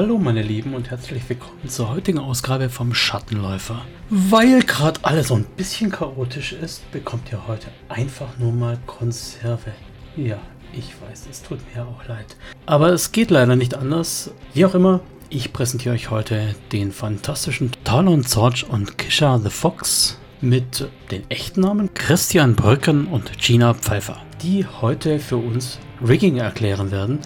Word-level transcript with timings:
Hallo 0.00 0.16
meine 0.16 0.42
Lieben 0.42 0.74
und 0.74 0.90
herzlich 0.90 1.28
willkommen 1.28 1.68
zur 1.68 1.90
heutigen 1.90 2.20
Ausgabe 2.20 2.68
vom 2.68 2.94
Schattenläufer. 2.94 3.84
Weil 4.10 4.62
gerade 4.62 5.00
alles 5.02 5.26
so 5.26 5.34
ein 5.34 5.44
bisschen 5.56 5.90
chaotisch 5.90 6.52
ist, 6.52 6.88
bekommt 6.92 7.32
ihr 7.32 7.48
heute 7.48 7.66
einfach 7.88 8.38
nur 8.38 8.52
mal 8.52 8.78
Konserve. 8.86 9.72
Ja, 10.16 10.38
ich 10.72 10.94
weiß, 11.02 11.26
es 11.28 11.42
tut 11.42 11.58
mir 11.74 11.82
auch 11.82 12.06
leid. 12.06 12.36
Aber 12.64 12.90
es 12.90 13.10
geht 13.10 13.32
leider 13.32 13.56
nicht 13.56 13.74
anders. 13.74 14.30
Wie 14.54 14.64
auch 14.64 14.76
immer, 14.76 15.00
ich 15.30 15.52
präsentiere 15.52 15.96
euch 15.96 16.10
heute 16.10 16.54
den 16.70 16.92
fantastischen 16.92 17.72
Talon 17.82 18.24
Zorch 18.24 18.68
und 18.70 18.98
Kisha 18.98 19.40
the 19.40 19.50
Fox 19.50 20.16
mit 20.40 20.88
den 21.10 21.28
echten 21.28 21.62
Namen 21.62 21.92
Christian 21.94 22.54
Brücken 22.54 23.08
und 23.08 23.36
Gina 23.36 23.74
Pfeiffer, 23.74 24.22
die 24.42 24.64
heute 24.80 25.18
für 25.18 25.38
uns 25.38 25.80
Rigging 26.06 26.36
erklären 26.36 26.92
werden 26.92 27.18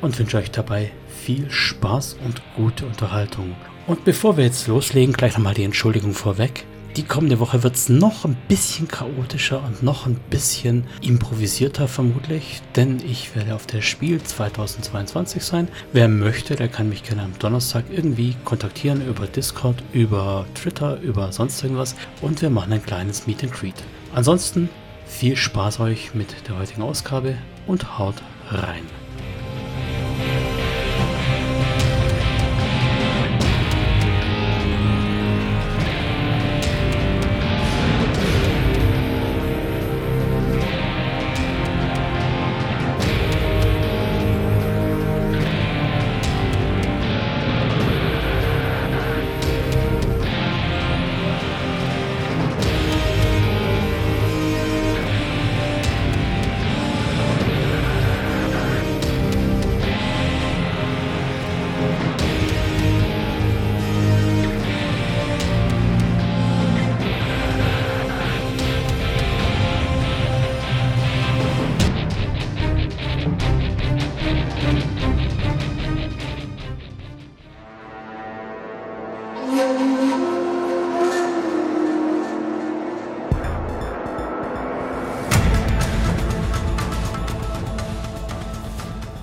und 0.00 0.18
wünsche 0.18 0.38
euch 0.38 0.50
dabei 0.50 0.90
viel 1.28 1.50
Spaß 1.50 2.16
und 2.24 2.40
gute 2.56 2.86
Unterhaltung. 2.86 3.54
Und 3.86 4.02
bevor 4.06 4.38
wir 4.38 4.44
jetzt 4.44 4.66
loslegen, 4.66 5.12
gleich 5.12 5.36
nochmal 5.36 5.52
die 5.52 5.64
Entschuldigung 5.64 6.14
vorweg. 6.14 6.64
Die 6.96 7.02
kommende 7.02 7.38
Woche 7.38 7.62
wird 7.62 7.76
es 7.76 7.90
noch 7.90 8.24
ein 8.24 8.34
bisschen 8.48 8.88
chaotischer 8.88 9.62
und 9.62 9.82
noch 9.82 10.06
ein 10.06 10.18
bisschen 10.30 10.84
improvisierter 11.02 11.86
vermutlich, 11.86 12.62
denn 12.76 12.98
ich 13.06 13.36
werde 13.36 13.54
auf 13.54 13.66
der 13.66 13.82
Spiel 13.82 14.22
2022 14.22 15.44
sein. 15.44 15.68
Wer 15.92 16.08
möchte, 16.08 16.56
der 16.56 16.68
kann 16.68 16.88
mich 16.88 17.02
gerne 17.02 17.24
am 17.24 17.38
Donnerstag 17.38 17.84
irgendwie 17.90 18.34
kontaktieren 18.46 19.06
über 19.06 19.26
Discord, 19.26 19.82
über 19.92 20.46
Twitter, 20.54 20.98
über 21.02 21.30
sonst 21.30 21.62
irgendwas 21.62 21.94
und 22.22 22.40
wir 22.40 22.48
machen 22.48 22.72
ein 22.72 22.82
kleines 22.82 23.26
Meet 23.26 23.44
and 23.44 23.52
Greet. 23.52 23.84
Ansonsten 24.14 24.70
viel 25.06 25.36
Spaß 25.36 25.80
euch 25.80 26.14
mit 26.14 26.48
der 26.48 26.58
heutigen 26.58 26.80
Ausgabe 26.80 27.36
und 27.66 27.98
haut 27.98 28.16
rein. 28.50 28.97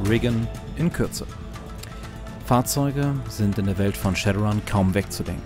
Riggin 0.07 0.47
in 0.77 0.93
Kürze. 0.93 1.25
Fahrzeuge 2.45 3.13
sind 3.27 3.57
in 3.57 3.65
der 3.65 3.79
Welt 3.79 3.97
von 3.97 4.15
Shadowrun 4.15 4.61
kaum 4.65 4.93
wegzudenken. 4.93 5.43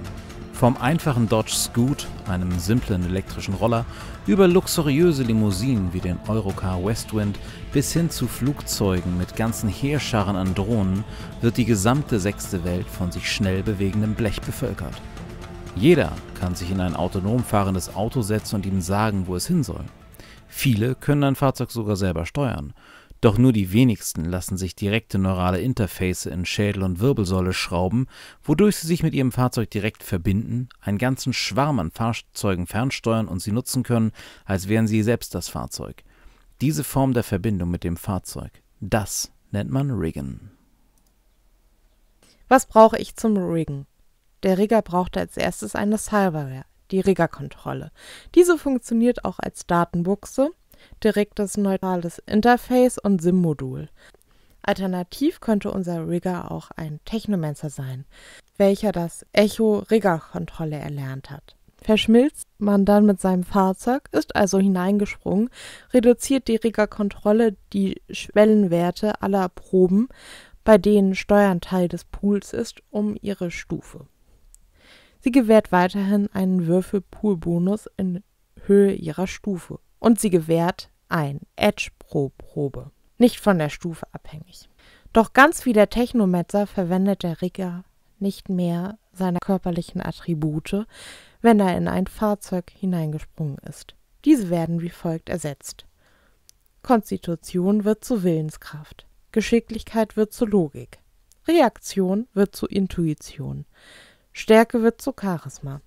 Vom 0.52 0.76
einfachen 0.76 1.30
Dodge 1.30 1.54
Scoot, 1.54 2.08
einem 2.28 2.60
simplen 2.60 3.06
elektrischen 3.06 3.54
Roller, 3.54 3.86
über 4.28 4.50
luxuriöse 4.50 5.24
Limousinen 5.24 5.94
wie 5.94 6.02
den 6.02 6.20
Eurocar 6.28 6.84
Westwind 6.84 7.40
bis 7.72 7.94
hin 7.94 8.10
zu 8.10 8.28
Flugzeugen 8.28 9.18
mit 9.18 9.38
ganzen 9.38 9.70
Heerscharen 9.70 10.36
an 10.36 10.54
Drohnen 10.56 11.06
wird 11.40 11.56
die 11.56 11.64
gesamte 11.64 12.20
sechste 12.20 12.66
Welt 12.66 12.88
von 12.88 13.14
sich 13.14 13.32
schnell 13.32 13.64
bewegendem 13.64 14.14
Blech 14.16 14.42
bevölkert. 14.42 15.02
Jeder 15.78 16.12
kann 16.38 16.56
sich 16.56 16.70
in 16.70 16.82
ein 16.82 16.98
autonom 16.98 17.46
fahrendes 17.46 17.96
Auto 17.96 18.22
setzen 18.22 18.56
und 18.56 18.66
ihm 18.66 18.82
sagen, 18.82 19.28
wo 19.28 19.38
es 19.38 19.48
hin 19.48 19.64
soll. 19.64 19.86
Viele 20.50 20.96
können 20.96 21.24
ein 21.24 21.36
Fahrzeug 21.36 21.72
sogar 21.72 21.96
selber 21.96 22.26
steuern 22.26 22.74
doch 23.22 23.38
nur 23.38 23.52
die 23.52 23.74
wenigsten 23.74 24.24
lassen 24.24 24.58
sich 24.58 24.76
direkte 24.76 25.20
neurale 25.20 25.60
Interface 25.60 26.26
in 26.26 26.46
Schädel 26.46 26.84
und 26.84 27.00
Wirbelsäule 27.00 27.54
schrauben, 27.54 28.08
wodurch 28.44 28.78
sie 28.78 28.88
sich 28.88 29.04
mit 29.04 29.14
ihrem 29.14 29.34
Fahrzeug 29.34 29.70
direkt 29.70 30.04
verbinden, 30.04 30.70
einen 30.80 30.98
ganzen 30.98 31.34
Schwarm 31.34 31.80
an 31.80 31.92
Fahrzeugen 31.92 32.66
fernsteuern 32.66 33.28
und 33.28 33.42
sie 33.42 33.52
nutzen 33.52 33.84
können, 33.84 34.14
als 34.46 34.70
wären 34.70 34.88
sie 34.88 35.04
selbst 35.04 35.36
das 35.36 35.50
Fahrzeug. 35.50 36.04
Diese 36.62 36.84
Form 36.86 37.14
der 37.14 37.24
Verbindung 37.24 37.70
mit 37.70 37.84
dem 37.84 37.98
Fahrzeug, 37.98 38.52
das 38.80 39.32
nennt 39.52 39.70
man 39.70 39.92
Riggen. 39.92 40.52
Was 42.48 42.66
brauche 42.66 42.98
ich 42.98 43.16
zum 43.16 43.38
Riggen? 43.38 43.86
Der 44.44 44.58
Rigger 44.58 44.82
braucht 44.82 45.18
als 45.18 45.36
erstes 45.36 45.76
eine 45.76 45.98
Cyberware, 45.98 46.64
die 46.92 47.02
Riggerkontrolle. 47.02 47.92
Diese 48.34 48.58
funktioniert 48.58 49.26
auch 49.26 49.40
als 49.40 49.68
Datenbuchse 49.68 50.52
direktes 51.04 51.58
neutrales 51.58 52.20
Interface 52.26 52.98
und 52.98 53.22
SIM-Modul. 53.22 53.90
Alternativ 54.62 55.40
könnte 55.40 55.72
unser 55.72 56.08
Rigger 56.08 56.52
auch 56.52 56.70
ein 56.76 57.00
Technomancer 57.06 57.70
sein, 57.70 58.06
welcher 58.58 58.92
das 58.92 59.26
Echo-Rigger-Kontrolle 59.34 60.78
erlernt 60.78 61.32
hat. 61.32 61.56
Verschmilzt 61.82 62.48
man 62.58 62.84
dann 62.84 63.06
mit 63.06 63.22
seinem 63.22 63.44
Fahrzeug, 63.44 64.10
ist 64.12 64.36
also 64.36 64.60
hineingesprungen, 64.60 65.50
reduziert 65.94 66.48
die 66.48 66.58
Rigger-Kontrolle 66.58 67.56
die 67.72 68.02
Schwellenwerte 68.10 69.22
aller 69.22 69.48
Proben, 69.50 70.10
bei 70.66 70.78
denen 70.78 71.16
Steuern 71.16 71.62
Teil 71.62 71.88
des 71.88 72.04
Pools 72.04 72.54
ist, 72.54 72.84
um 72.92 73.18
ihre 73.22 73.50
Stufe. 73.50 74.08
Sie 75.22 75.32
gewährt 75.32 75.72
weiterhin 75.72 76.30
einen 76.34 76.68
Würfelpool-Bonus 76.68 77.90
in 77.98 78.24
Höhe 78.66 78.94
ihrer 78.94 79.26
Stufe 79.26 79.80
und 80.00 80.20
sie 80.20 80.30
gewährt 80.30 80.90
ein 81.10 81.42
Edge 81.56 81.90
pro 82.00 82.30
Probe, 82.38 82.92
nicht 83.18 83.40
von 83.40 83.60
der 83.60 83.70
Stufe 83.70 84.08
abhängig. 84.12 84.70
Doch 85.14 85.34
ganz 85.34 85.66
wie 85.66 85.74
der 85.74 85.90
Technometzer 85.90 86.68
verwendet 86.68 87.24
der 87.24 87.42
Rigger 87.42 87.84
nicht 88.20 88.50
mehr 88.50 88.98
seine 89.14 89.40
körperlichen 89.40 90.02
Attribute, 90.02 90.86
wenn 91.42 91.60
er 91.60 91.78
in 91.78 91.88
ein 91.88 92.08
Fahrzeug 92.08 92.70
hineingesprungen 92.70 93.58
ist. 93.60 93.96
Diese 94.26 94.50
werden 94.50 94.82
wie 94.82 94.90
folgt 94.90 95.30
ersetzt. 95.30 95.86
Konstitution 96.84 97.86
wird 97.86 98.04
zu 98.04 98.24
Willenskraft, 98.24 99.06
Geschicklichkeit 99.32 100.18
wird 100.18 100.34
zu 100.34 100.46
Logik, 100.46 101.00
Reaktion 101.48 102.28
wird 102.34 102.56
zu 102.56 102.68
Intuition, 102.68 103.66
Stärke 104.32 104.82
wird 104.82 105.02
zu 105.02 105.14
Charisma. 105.20 105.82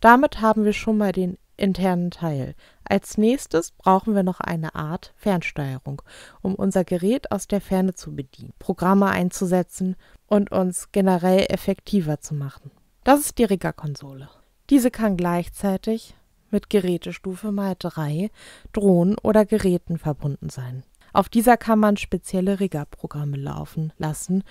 Damit 0.00 0.40
haben 0.40 0.64
wir 0.64 0.72
schon 0.72 0.98
mal 0.98 1.12
den 1.12 1.38
internen 1.56 2.10
Teil. 2.10 2.54
Als 2.84 3.18
nächstes 3.18 3.72
brauchen 3.72 4.14
wir 4.14 4.22
noch 4.22 4.40
eine 4.40 4.74
Art 4.74 5.12
Fernsteuerung, 5.16 6.02
um 6.42 6.54
unser 6.54 6.84
Gerät 6.84 7.32
aus 7.32 7.48
der 7.48 7.60
Ferne 7.60 7.94
zu 7.94 8.14
bedienen, 8.14 8.52
Programme 8.58 9.06
einzusetzen 9.06 9.96
und 10.26 10.52
uns 10.52 10.92
generell 10.92 11.46
effektiver 11.48 12.20
zu 12.20 12.34
machen. 12.34 12.70
Das 13.04 13.20
ist 13.20 13.38
die 13.38 13.44
Rigger-Konsole. 13.44 14.28
Diese 14.70 14.90
kann 14.90 15.16
gleichzeitig 15.16 16.14
mit 16.50 16.70
Gerätestufe 16.70 17.52
mal 17.52 17.74
3 17.78 18.30
Drohnen 18.72 19.16
oder 19.22 19.44
Geräten 19.44 19.98
verbunden 19.98 20.48
sein. 20.48 20.84
Auf 21.12 21.28
dieser 21.28 21.56
kann 21.56 21.78
man 21.78 21.96
spezielle 21.96 22.60
Rigger-Programme 22.60 23.36
laufen 23.36 23.92
lassen 23.96 24.44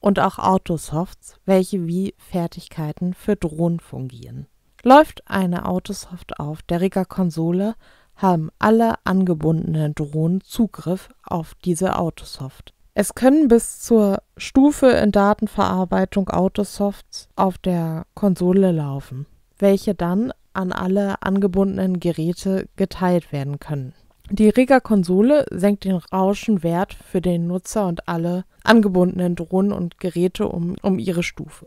und 0.00 0.18
auch 0.18 0.38
Autosofts, 0.38 1.36
welche 1.44 1.86
wie 1.86 2.14
Fertigkeiten 2.18 3.14
für 3.14 3.36
Drohnen 3.36 3.80
fungieren. 3.80 4.46
Läuft 4.82 5.22
eine 5.28 5.66
Autosoft 5.66 6.40
auf 6.40 6.62
der 6.62 6.80
Rigger-Konsole, 6.80 7.74
haben 8.16 8.50
alle 8.58 8.94
angebundenen 9.04 9.94
Drohnen 9.94 10.40
Zugriff 10.40 11.10
auf 11.22 11.54
diese 11.64 11.98
Autosoft. 11.98 12.74
Es 12.94 13.14
können 13.14 13.48
bis 13.48 13.80
zur 13.80 14.22
Stufe 14.36 14.88
in 14.88 15.12
Datenverarbeitung 15.12 16.28
Autosofts 16.28 17.28
auf 17.36 17.58
der 17.58 18.04
Konsole 18.14 18.72
laufen, 18.72 19.26
welche 19.58 19.94
dann 19.94 20.32
an 20.52 20.72
alle 20.72 21.22
angebundenen 21.22 22.00
Geräte 22.00 22.68
geteilt 22.76 23.32
werden 23.32 23.60
können 23.60 23.94
die 24.32 24.48
Rigger-Konsole 24.48 25.46
senkt 25.50 25.84
den 25.84 25.96
Rauschenwert 25.96 26.94
für 26.94 27.20
den 27.20 27.48
Nutzer 27.48 27.86
und 27.88 28.08
alle 28.08 28.44
angebundenen 28.62 29.34
Drohnen 29.34 29.72
und 29.72 29.98
Geräte 29.98 30.46
um, 30.48 30.76
um 30.82 31.00
ihre 31.00 31.24
Stufe. 31.24 31.66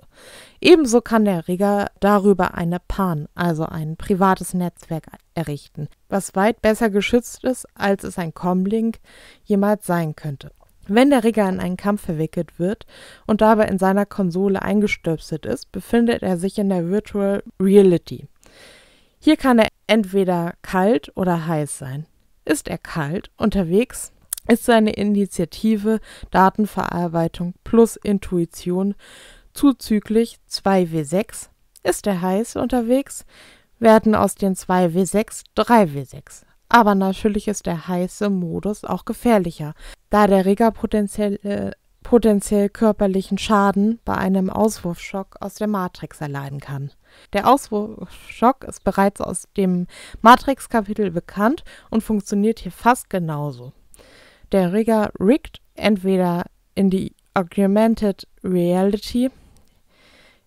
Ebenso 0.61 1.01
kann 1.01 1.25
der 1.25 1.47
Rigger 1.49 1.87
darüber 1.99 2.53
eine 2.53 2.79
PAN, 2.79 3.27
also 3.35 3.65
ein 3.65 3.97
privates 3.97 4.53
Netzwerk, 4.53 5.07
errichten, 5.35 5.89
was 6.07 6.35
weit 6.35 6.61
besser 6.61 6.89
geschützt 6.89 7.43
ist, 7.43 7.67
als 7.75 8.03
es 8.03 8.17
ein 8.17 8.33
Comlink 8.33 8.99
jemals 9.43 9.85
sein 9.85 10.15
könnte. 10.15 10.51
Wenn 10.87 11.09
der 11.09 11.23
Rigger 11.23 11.49
in 11.49 11.59
einen 11.59 11.77
Kampf 11.77 12.03
verwickelt 12.03 12.59
wird 12.59 12.85
und 13.25 13.41
dabei 13.41 13.67
in 13.67 13.79
seiner 13.79 14.05
Konsole 14.05 14.61
eingestöpselt 14.61 15.45
ist, 15.45 15.71
befindet 15.71 16.23
er 16.23 16.37
sich 16.37 16.57
in 16.59 16.69
der 16.69 16.87
Virtual 16.89 17.43
Reality. 17.59 18.27
Hier 19.19 19.37
kann 19.37 19.59
er 19.59 19.69
entweder 19.87 20.53
kalt 20.61 21.11
oder 21.15 21.47
heiß 21.47 21.77
sein. 21.77 22.05
Ist 22.45 22.67
er 22.67 22.77
kalt 22.77 23.31
unterwegs, 23.37 24.11
ist 24.47 24.65
seine 24.65 24.91
Initiative 24.91 25.99
Datenverarbeitung 26.31 27.53
plus 27.63 27.95
Intuition 27.95 28.95
zuzüglich 29.53 30.39
2W6. 30.49 31.49
Ist 31.83 32.07
er 32.07 32.21
heiß 32.21 32.55
unterwegs, 32.55 33.25
werden 33.79 34.15
aus 34.15 34.35
den 34.35 34.55
2W6 34.55 35.43
3W6. 35.55 36.43
Aber 36.69 36.95
natürlich 36.95 37.47
ist 37.47 37.65
der 37.65 37.87
heiße 37.87 38.29
Modus 38.29 38.83
auch 38.83 39.05
gefährlicher, 39.05 39.73
da 40.09 40.27
der 40.27 40.45
Rigger 40.45 40.71
potenziell, 40.71 41.35
äh, 41.43 41.71
potenziell 42.01 42.69
körperlichen 42.69 43.37
Schaden 43.37 43.99
bei 44.05 44.15
einem 44.15 44.49
Auswurfschock 44.49 45.37
aus 45.39 45.55
der 45.55 45.67
Matrix 45.67 46.19
erleiden 46.19 46.59
kann. 46.59 46.91
Der 47.33 47.49
Auswurfschock 47.49 48.63
ist 48.63 48.83
bereits 48.83 49.21
aus 49.21 49.47
dem 49.57 49.87
Matrix-Kapitel 50.21 51.11
bekannt 51.11 51.63
und 51.89 52.03
funktioniert 52.03 52.59
hier 52.59 52.71
fast 52.71 53.09
genauso. 53.09 53.73
Der 54.51 54.71
Rigger 54.71 55.11
riggt 55.19 55.61
entweder 55.75 56.45
in 56.75 56.89
die 56.89 57.15
Augmented 57.33 58.27
Reality, 58.43 59.31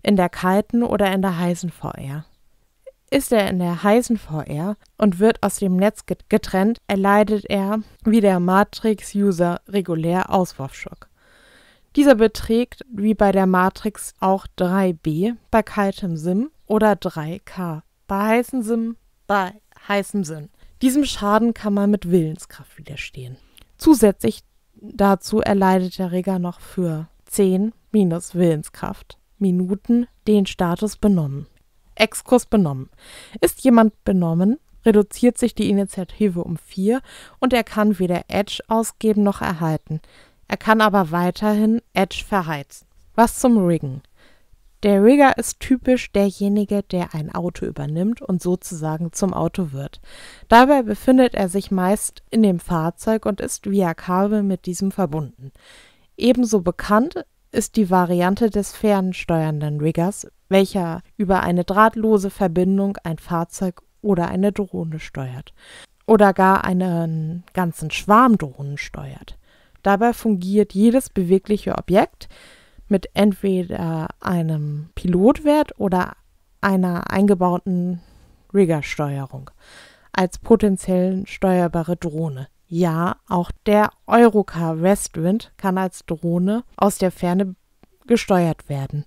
in 0.02 0.14
der 0.14 0.28
kalten 0.28 0.84
oder 0.84 1.12
in 1.12 1.22
der 1.22 1.38
heißen 1.38 1.70
VR. 1.70 2.24
Ist 3.10 3.32
er 3.32 3.48
in 3.48 3.58
der 3.58 3.82
heißen 3.82 4.18
VR 4.18 4.76
und 4.98 5.18
wird 5.18 5.42
aus 5.42 5.56
dem 5.56 5.76
Netz 5.76 6.04
getrennt, 6.28 6.78
erleidet 6.86 7.44
er 7.48 7.80
wie 8.04 8.20
der 8.20 8.40
Matrix-User 8.40 9.60
regulär 9.68 10.30
Auswurfschock. 10.30 11.08
Dieser 11.96 12.16
beträgt 12.16 12.84
wie 12.92 13.14
bei 13.14 13.32
der 13.32 13.46
Matrix 13.46 14.12
auch 14.20 14.46
3b 14.58 15.36
bei 15.50 15.62
kaltem 15.62 16.16
Sim 16.16 16.50
oder 16.66 16.92
3k 16.92 17.82
bei 18.06 18.20
heißem 18.20 18.62
Sim 18.62 18.96
bei 19.26 19.60
heißem 19.88 20.24
Sinn. 20.24 20.50
Diesem 20.82 21.04
Schaden 21.04 21.54
kann 21.54 21.74
man 21.74 21.90
mit 21.90 22.10
Willenskraft 22.10 22.78
widerstehen. 22.78 23.36
Zusätzlich 23.78 24.42
dazu 24.74 25.40
erleidet 25.40 25.98
der 25.98 26.12
Reger 26.12 26.38
noch 26.38 26.60
für 26.60 27.08
10 27.26 27.72
minus 27.92 28.34
Willenskraft 28.34 29.18
Minuten 29.38 30.06
den 30.26 30.46
Status 30.46 30.96
benommen. 30.96 31.46
Exkurs 31.94 32.46
benommen. 32.46 32.90
Ist 33.40 33.64
jemand 33.64 34.04
benommen, 34.04 34.58
reduziert 34.84 35.38
sich 35.38 35.54
die 35.54 35.70
Initiative 35.70 36.44
um 36.44 36.56
4 36.56 37.00
und 37.38 37.52
er 37.52 37.64
kann 37.64 37.98
weder 37.98 38.24
Edge 38.28 38.60
ausgeben 38.68 39.22
noch 39.22 39.40
erhalten. 39.40 40.00
Er 40.48 40.56
kann 40.56 40.80
aber 40.80 41.10
weiterhin 41.10 41.82
Edge 41.92 42.22
verheizen. 42.26 42.86
Was 43.14 43.38
zum 43.38 43.58
Riggen. 43.64 44.02
Der 44.82 45.02
Rigger 45.02 45.38
ist 45.38 45.61
typisch 45.61 46.12
derjenige, 46.12 46.82
der 46.82 47.14
ein 47.14 47.34
Auto 47.34 47.64
übernimmt 47.64 48.20
und 48.20 48.43
sozusagen 48.43 49.12
zum 49.12 49.32
Auto 49.32 49.73
wird. 49.73 50.00
Dabei 50.49 50.82
befindet 50.82 51.34
er 51.34 51.49
sich 51.49 51.70
meist 51.70 52.23
in 52.31 52.43
dem 52.43 52.61
Fahrzeug 52.61 53.26
und 53.26 53.40
ist 53.40 53.70
via 53.70 53.94
Kabel 53.94 54.43
mit 54.43 54.67
diesem 54.67 54.93
verbunden. 54.93 55.50
Ebenso 56.17 56.61
bekannt 56.61 57.25
ist 57.52 57.76
die 57.76 57.90
Variante 57.90 58.50
des 58.50 58.73
fernsteuernden 58.73 59.81
Riggers, 59.81 60.26
welcher 60.49 61.02
über 61.17 61.43
eine 61.43 61.64
drahtlose 61.64 62.31
Verbindung 62.31 62.99
ein 63.02 63.19
Fahrzeug 63.19 63.82
oder 64.02 64.28
eine 64.28 64.52
Drohne 64.52 65.00
steuert 65.00 65.52
oder 66.06 66.32
gar 66.32 66.64
einen 66.64 67.44
ganzen 67.52 67.90
Schwarm 67.90 68.38
Drohnen 68.38 68.78
steuert. 68.78 69.38
Dabei 69.82 70.12
fungiert 70.12 70.75
jedes 70.75 71.11
bewegliche 71.11 71.76
Objekt 71.76 72.28
mit 72.88 73.11
entweder 73.15 74.09
einem 74.21 74.91
Pilotwert 74.94 75.79
oder 75.79 76.15
einer 76.61 77.11
eingebauten 77.11 78.00
Riggersteuerung 78.53 79.50
als 80.12 80.38
potenziell 80.38 81.27
steuerbare 81.27 81.97
Drohne. 81.97 82.49
Ja, 82.69 83.17
auch 83.29 83.53
der 83.67 83.91
Eurocar 84.06 84.83
Westwind 84.83 85.53
kann 85.56 85.79
als 85.79 86.05
Drohne 86.06 86.65
aus 86.77 86.99
der 86.99 87.12
Ferne 87.12 87.55
gesteuert 88.06 88.69
werden. 88.69 89.05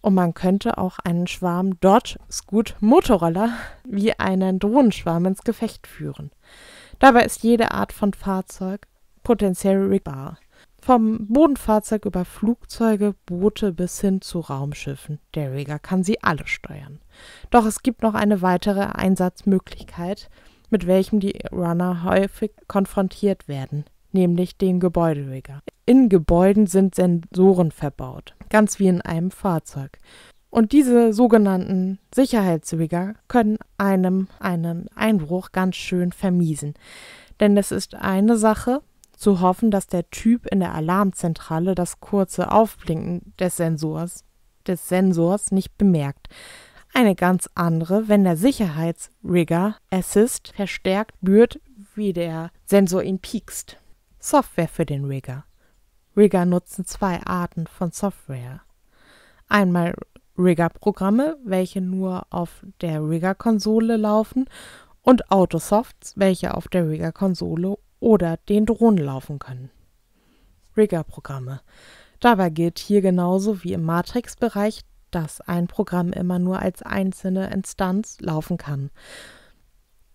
Und 0.00 0.14
man 0.14 0.32
könnte 0.32 0.78
auch 0.78 0.98
einen 1.00 1.26
Schwarm 1.26 1.78
Dodge 1.80 2.18
Scoot 2.30 2.76
Motorroller 2.80 3.50
wie 3.84 4.18
einen 4.18 4.58
Drohnenschwarm 4.58 5.26
ins 5.26 5.42
Gefecht 5.42 5.86
führen. 5.86 6.30
Dabei 6.98 7.24
ist 7.24 7.42
jede 7.42 7.72
Art 7.72 7.92
von 7.92 8.14
Fahrzeug 8.14 8.86
potenziell 9.22 9.86
riggbar. 9.86 10.38
Vom 10.80 11.26
Bodenfahrzeug 11.28 12.06
über 12.06 12.24
Flugzeuge, 12.24 13.14
Boote 13.26 13.72
bis 13.72 14.00
hin 14.00 14.20
zu 14.20 14.40
Raumschiffen. 14.40 15.18
Der 15.34 15.52
Rigger 15.52 15.78
kann 15.78 16.02
sie 16.04 16.22
alle 16.22 16.46
steuern. 16.46 17.00
Doch 17.50 17.66
es 17.66 17.82
gibt 17.82 18.02
noch 18.02 18.14
eine 18.14 18.42
weitere 18.42 18.82
Einsatzmöglichkeit, 18.82 20.30
mit 20.70 20.86
welchem 20.86 21.20
die 21.20 21.38
Runner 21.52 22.04
häufig 22.04 22.52
konfrontiert 22.68 23.48
werden, 23.48 23.84
nämlich 24.12 24.56
den 24.56 24.80
Gebäuderigger. 24.80 25.62
In 25.84 26.08
Gebäuden 26.08 26.66
sind 26.66 26.94
Sensoren 26.94 27.70
verbaut, 27.70 28.34
ganz 28.48 28.78
wie 28.78 28.88
in 28.88 29.02
einem 29.02 29.30
Fahrzeug. 29.30 29.98
Und 30.50 30.72
diese 30.72 31.12
sogenannten 31.12 31.98
Sicherheitsrigger 32.14 33.14
können 33.26 33.58
einem 33.76 34.28
einen 34.38 34.88
Einbruch 34.94 35.52
ganz 35.52 35.76
schön 35.76 36.12
vermiesen. 36.12 36.74
Denn 37.40 37.56
es 37.56 37.70
ist 37.70 37.94
eine 37.94 38.36
Sache, 38.36 38.80
zu 39.18 39.40
hoffen, 39.40 39.70
dass 39.70 39.86
der 39.86 40.08
Typ 40.10 40.46
in 40.46 40.60
der 40.60 40.74
Alarmzentrale 40.74 41.74
das 41.74 42.00
kurze 42.00 42.50
Aufblinken 42.50 43.34
des 43.38 43.56
Sensors, 43.56 44.24
des 44.66 44.88
Sensors 44.88 45.50
nicht 45.50 45.76
bemerkt. 45.76 46.28
Eine 46.94 47.14
ganz 47.14 47.50
andere, 47.54 48.08
wenn 48.08 48.24
der 48.24 48.36
Sicherheitsrigger 48.36 49.76
Assist 49.90 50.52
verstärkt 50.54 51.16
spürt, 51.18 51.60
wie 51.94 52.12
der 52.12 52.50
Sensor 52.64 53.02
ihn 53.02 53.18
piekst. 53.18 53.76
Software 54.18 54.68
für 54.68 54.86
den 54.86 55.04
Rigger. 55.04 55.44
Rigger 56.16 56.46
nutzen 56.46 56.84
zwei 56.84 57.20
Arten 57.24 57.66
von 57.66 57.92
Software. 57.92 58.62
Einmal 59.48 59.94
Rigger-Programme, 60.38 61.36
welche 61.44 61.80
nur 61.80 62.26
auf 62.30 62.64
der 62.80 63.02
Rigger-Konsole 63.02 63.96
laufen, 63.96 64.48
und 65.02 65.30
Autosofts, 65.30 66.14
welche 66.16 66.54
auf 66.54 66.68
der 66.68 66.88
Rigger-Konsole 66.88 67.78
oder 68.00 68.36
den 68.48 68.66
Drohnen 68.66 69.04
laufen 69.04 69.38
können. 69.38 69.70
Rigger-Programme. 70.76 71.60
Dabei 72.20 72.50
gilt 72.50 72.78
hier 72.78 73.00
genauso 73.00 73.62
wie 73.62 73.72
im 73.72 73.82
Matrix-Bereich, 73.82 74.82
dass 75.10 75.40
ein 75.40 75.66
Programm 75.66 76.12
immer 76.12 76.38
nur 76.38 76.60
als 76.60 76.82
einzelne 76.82 77.50
Instanz 77.50 78.20
laufen 78.20 78.56
kann. 78.56 78.90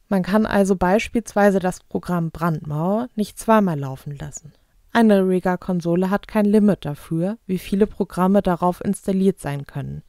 Man 0.10 0.22
kann 0.22 0.46
also 0.46 0.76
beispielsweise 0.76 1.60
das 1.60 1.80
Programm 1.80 2.30
Brandmauer 2.32 3.10
nicht 3.16 3.40
zweimal 3.40 3.80
laufen 3.80 4.16
lassen. 4.18 4.54
Eine 4.92 5.28
Rigger-Konsole 5.28 6.12
hat 6.12 6.28
kein 6.28 6.46
Limit 6.46 6.86
dafür, 6.86 7.38
wie 7.48 7.58
viele 7.58 7.88
Programme 7.88 8.44
darauf 8.44 8.80
installiert 8.86 9.40
sein 9.40 9.66
können. 9.66 10.04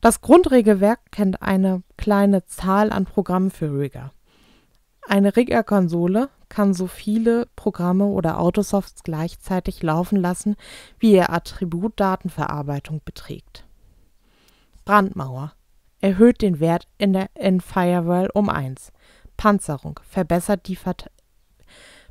Das 0.00 0.22
Grundregelwerk 0.22 1.00
kennt 1.10 1.42
eine 1.42 1.82
kleine 1.98 2.46
Zahl 2.46 2.90
an 2.90 3.04
Programmen 3.04 3.50
für 3.50 3.78
Rigger. 3.78 4.12
Eine 5.08 5.36
Rigger-Konsole 5.36 6.30
kann 6.48 6.72
so 6.72 6.86
viele 6.86 7.46
Programme 7.56 8.06
oder 8.06 8.38
Autosofts 8.40 9.02
gleichzeitig 9.02 9.82
laufen 9.82 10.16
lassen, 10.16 10.56
wie 10.98 11.12
ihr 11.12 11.30
Attribut 11.30 11.98
Datenverarbeitung 12.00 13.00
beträgt. 13.04 13.64
Brandmauer 14.84 15.52
erhöht 16.00 16.42
den 16.42 16.60
Wert 16.60 16.88
in 16.98 17.12
der 17.12 17.28
in 17.34 17.60
Firewall 17.60 18.28
um 18.32 18.48
1. 18.48 18.92
Panzerung 19.36 20.00
verbessert 20.08 20.68
die 20.68 20.78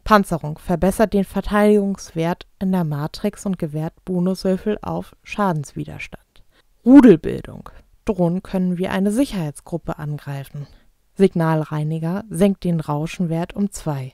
Panzerung 0.04 0.58
verbessert 0.58 1.14
den 1.14 1.24
Verteidigungswert 1.24 2.46
in 2.60 2.72
der 2.72 2.84
Matrix 2.84 3.46
und 3.46 3.58
gewährt 3.58 3.94
Bonuswürfel 4.04 4.78
auf 4.82 5.16
Schadenswiderstand. 5.24 6.44
Rudelbildung 6.86 7.70
Drohnen 8.06 8.44
können 8.44 8.78
wie 8.78 8.90
eine 8.90 9.12
Sicherheitsgruppe 9.12 9.98
angreifen. 9.98 10.68
Signalreiniger 11.16 12.24
senkt 12.30 12.64
den 12.64 12.80
Rauschenwert 12.80 13.54
um 13.54 13.72
2. 13.72 14.14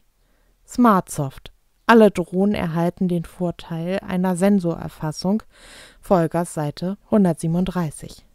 SmartSoft. 0.68 1.54
Alle 1.86 2.12
Drohnen 2.12 2.54
erhalten 2.54 3.08
den 3.08 3.24
Vorteil 3.24 4.00
einer 4.00 4.36
Sensorerfassung. 4.36 5.42
Vollgas 6.02 6.54
Seite 6.54 6.98
137. 7.06 8.26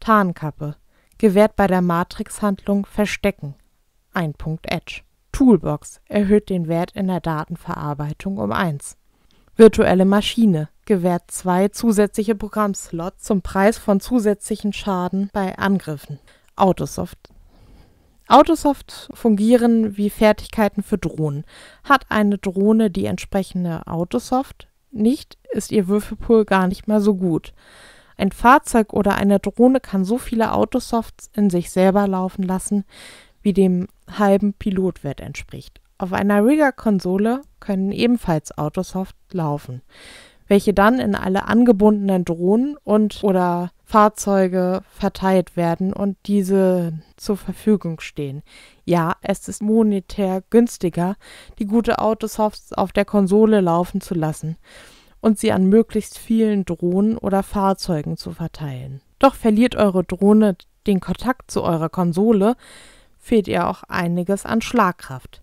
Tarnkappe. 0.00 0.76
Gewährt 1.18 1.54
bei 1.54 1.66
der 1.66 1.82
Matrix-Handlung 1.82 2.86
Verstecken. 2.86 3.54
Ein 4.12 4.32
Punkt 4.32 4.72
Edge. 4.72 5.02
Toolbox. 5.30 6.00
Erhöht 6.08 6.48
den 6.48 6.68
Wert 6.68 6.92
in 6.92 7.06
der 7.06 7.20
Datenverarbeitung 7.20 8.38
um 8.38 8.52
1. 8.52 8.96
Virtuelle 9.54 10.06
Maschine. 10.06 10.70
Gewährt 10.86 11.30
zwei 11.30 11.68
zusätzliche 11.68 12.34
Programmslots 12.34 13.22
zum 13.22 13.42
Preis 13.42 13.78
von 13.78 14.00
zusätzlichen 14.00 14.72
Schaden 14.72 15.30
bei 15.32 15.56
Angriffen. 15.56 16.18
Autosoft 16.56 17.31
Autosoft 18.32 19.10
fungieren 19.12 19.96
wie 19.96 20.08
Fertigkeiten 20.08 20.82
für 20.82 20.96
Drohnen. 20.96 21.44
Hat 21.84 22.06
eine 22.08 22.38
Drohne 22.38 22.90
die 22.90 23.04
entsprechende 23.04 23.86
Autosoft 23.86 24.68
nicht, 24.90 25.38
ist 25.50 25.72
ihr 25.72 25.88
Würfelpool 25.88 26.44
gar 26.44 26.66
nicht 26.66 26.88
mal 26.88 27.00
so 27.00 27.14
gut. 27.14 27.52
Ein 28.16 28.32
Fahrzeug 28.32 28.92
oder 28.92 29.16
eine 29.16 29.38
Drohne 29.38 29.80
kann 29.80 30.04
so 30.04 30.18
viele 30.18 30.52
Autosofts 30.52 31.30
in 31.34 31.50
sich 31.50 31.70
selber 31.70 32.06
laufen 32.08 32.42
lassen, 32.42 32.84
wie 33.42 33.52
dem 33.52 33.88
halben 34.10 34.54
Pilotwert 34.54 35.20
entspricht. 35.20 35.80
Auf 35.98 36.12
einer 36.12 36.44
Rigger-Konsole 36.44 37.42
können 37.60 37.92
ebenfalls 37.92 38.56
Autosoft 38.56 39.16
laufen, 39.32 39.82
welche 40.46 40.74
dann 40.74 40.98
in 40.98 41.14
alle 41.14 41.48
angebundenen 41.48 42.24
Drohnen 42.24 42.76
und 42.82 43.24
oder 43.24 43.72
Fahrzeuge 43.92 44.80
verteilt 44.88 45.54
werden 45.54 45.92
und 45.92 46.16
diese 46.24 46.94
zur 47.18 47.36
Verfügung 47.36 48.00
stehen. 48.00 48.42
Ja, 48.86 49.16
es 49.20 49.48
ist 49.48 49.60
monetär 49.60 50.42
günstiger, 50.48 51.16
die 51.58 51.66
gute 51.66 51.98
Autosofts 51.98 52.72
auf 52.72 52.92
der 52.92 53.04
Konsole 53.04 53.60
laufen 53.60 54.00
zu 54.00 54.14
lassen 54.14 54.56
und 55.20 55.38
sie 55.38 55.52
an 55.52 55.66
möglichst 55.66 56.18
vielen 56.18 56.64
Drohnen 56.64 57.18
oder 57.18 57.42
Fahrzeugen 57.42 58.16
zu 58.16 58.30
verteilen. 58.30 59.02
Doch 59.18 59.34
verliert 59.34 59.76
eure 59.76 60.04
Drohne 60.04 60.56
den 60.86 61.00
Kontakt 61.00 61.50
zu 61.50 61.62
eurer 61.62 61.90
Konsole, 61.90 62.56
fehlt 63.18 63.46
ihr 63.46 63.68
auch 63.68 63.82
einiges 63.82 64.46
an 64.46 64.62
Schlagkraft. 64.62 65.42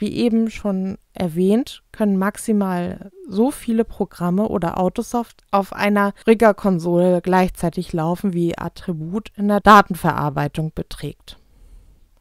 Wie 0.00 0.14
eben 0.14 0.50
schon 0.50 0.96
erwähnt, 1.12 1.82
können 1.92 2.16
maximal 2.16 3.10
so 3.28 3.50
viele 3.50 3.84
Programme 3.84 4.48
oder 4.48 4.78
Autosoft 4.78 5.42
auf 5.50 5.74
einer 5.74 6.14
Rigger-Konsole 6.26 7.20
gleichzeitig 7.20 7.92
laufen, 7.92 8.32
wie 8.32 8.56
Attribut 8.56 9.30
in 9.36 9.48
der 9.48 9.60
Datenverarbeitung 9.60 10.72
beträgt. 10.74 11.36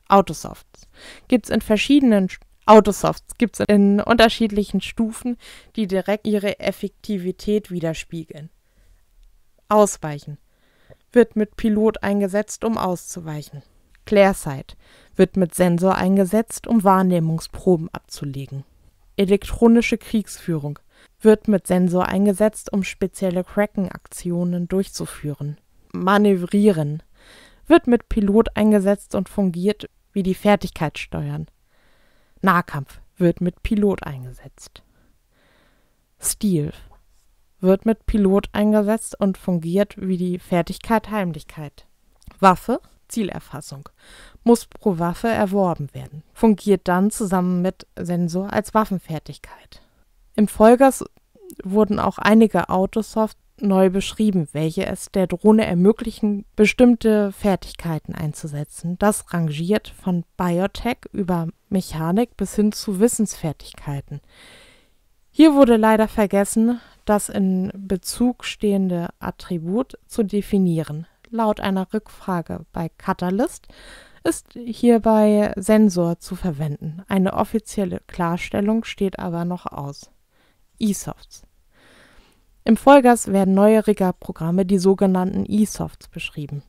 Autosofts 0.09 0.89
gibt 1.29 1.45
es 1.45 1.55
in 1.55 1.61
verschiedenen 1.61 2.27
Autosofts 2.65 3.37
gibt 3.37 3.61
es 3.61 3.65
in 3.69 4.01
unterschiedlichen 4.01 4.81
Stufen, 4.81 5.37
die 5.77 5.87
direkt 5.87 6.27
ihre 6.27 6.59
Effektivität 6.59 7.71
widerspiegeln. 7.71 8.49
Ausweichen 9.69 10.37
wird 11.13 11.37
mit 11.37 11.55
Pilot 11.55 12.03
eingesetzt, 12.03 12.65
um 12.65 12.77
auszuweichen. 12.77 13.63
Clairsight 14.05 14.75
wird 15.19 15.35
mit 15.35 15.53
Sensor 15.53 15.95
eingesetzt, 15.95 16.65
um 16.65 16.85
Wahrnehmungsproben 16.85 17.89
abzulegen. 17.93 18.63
Elektronische 19.17 19.97
Kriegsführung 19.97 20.79
wird 21.19 21.49
mit 21.49 21.67
Sensor 21.67 22.07
eingesetzt, 22.07 22.71
um 22.71 22.83
spezielle 22.83 23.43
Kraken-Aktionen 23.43 24.69
durchzuführen. 24.69 25.57
Manövrieren 25.91 27.03
wird 27.67 27.85
mit 27.85 28.07
Pilot 28.07 28.55
eingesetzt 28.55 29.13
und 29.13 29.27
fungiert 29.27 29.89
wie 30.13 30.23
die 30.23 30.35
Fertigkeitssteuern. 30.35 31.47
Nahkampf 32.41 33.01
wird 33.17 33.41
mit 33.41 33.61
Pilot 33.61 34.03
eingesetzt. 34.03 34.83
Stil 36.17 36.71
wird 37.59 37.85
mit 37.85 38.05
Pilot 38.05 38.47
eingesetzt 38.53 39.19
und 39.19 39.37
fungiert 39.37 39.95
wie 39.97 40.15
die 40.15 40.39
Fertigkeit 40.39 41.09
Heimlichkeit. 41.09 41.87
Waffe, 42.39 42.79
Zielerfassung, 43.09 43.89
muss 44.43 44.65
pro 44.65 44.99
Waffe 44.99 45.27
erworben 45.27 45.89
werden, 45.93 46.23
fungiert 46.33 46.87
dann 46.87 47.11
zusammen 47.11 47.61
mit 47.61 47.85
Sensor 47.97 48.51
als 48.53 48.73
Waffenfertigkeit. 48.73 49.81
Im 50.35 50.47
Folgers 50.47 51.03
wurden 51.63 51.99
auch 51.99 52.17
einige 52.17 52.69
Autosoft 52.69 53.37
neu 53.61 53.89
beschrieben, 53.89 54.47
welche 54.53 54.85
es 54.85 55.11
der 55.11 55.27
Drohne 55.27 55.65
ermöglichen, 55.65 56.45
bestimmte 56.55 57.31
Fertigkeiten 57.31 58.15
einzusetzen. 58.15 58.97
Das 58.99 59.33
rangiert 59.33 59.89
von 59.89 60.23
Biotech 60.37 60.99
über 61.11 61.47
Mechanik 61.69 62.37
bis 62.37 62.55
hin 62.55 62.71
zu 62.71 62.99
Wissensfertigkeiten. 62.99 64.21
Hier 65.31 65.53
wurde 65.53 65.77
leider 65.77 66.07
vergessen, 66.07 66.79
das 67.05 67.29
in 67.29 67.71
Bezug 67.75 68.45
stehende 68.45 69.09
Attribut 69.19 69.97
zu 70.05 70.23
definieren. 70.23 71.07
Laut 71.29 71.59
einer 71.59 71.93
Rückfrage 71.93 72.65
bei 72.71 72.89
Catalyst 72.97 73.67
ist 74.23 74.53
hierbei 74.53 75.53
Sensor 75.55 76.19
zu 76.19 76.35
verwenden. 76.35 77.03
Eine 77.07 77.33
offizielle 77.33 78.01
Klarstellung 78.07 78.83
steht 78.83 79.19
aber 79.19 79.45
noch 79.45 79.65
aus. 79.65 80.11
eSofts 80.79 81.43
im 82.69 82.77
Vollgas 82.77 83.31
werden 83.31 83.55
neue 83.55 83.87
Rigger-Programme, 83.87 84.63
die 84.63 84.77
sogenannten 84.77 85.43
E-Softs, 85.47 86.07
beschrieben. 86.07 86.61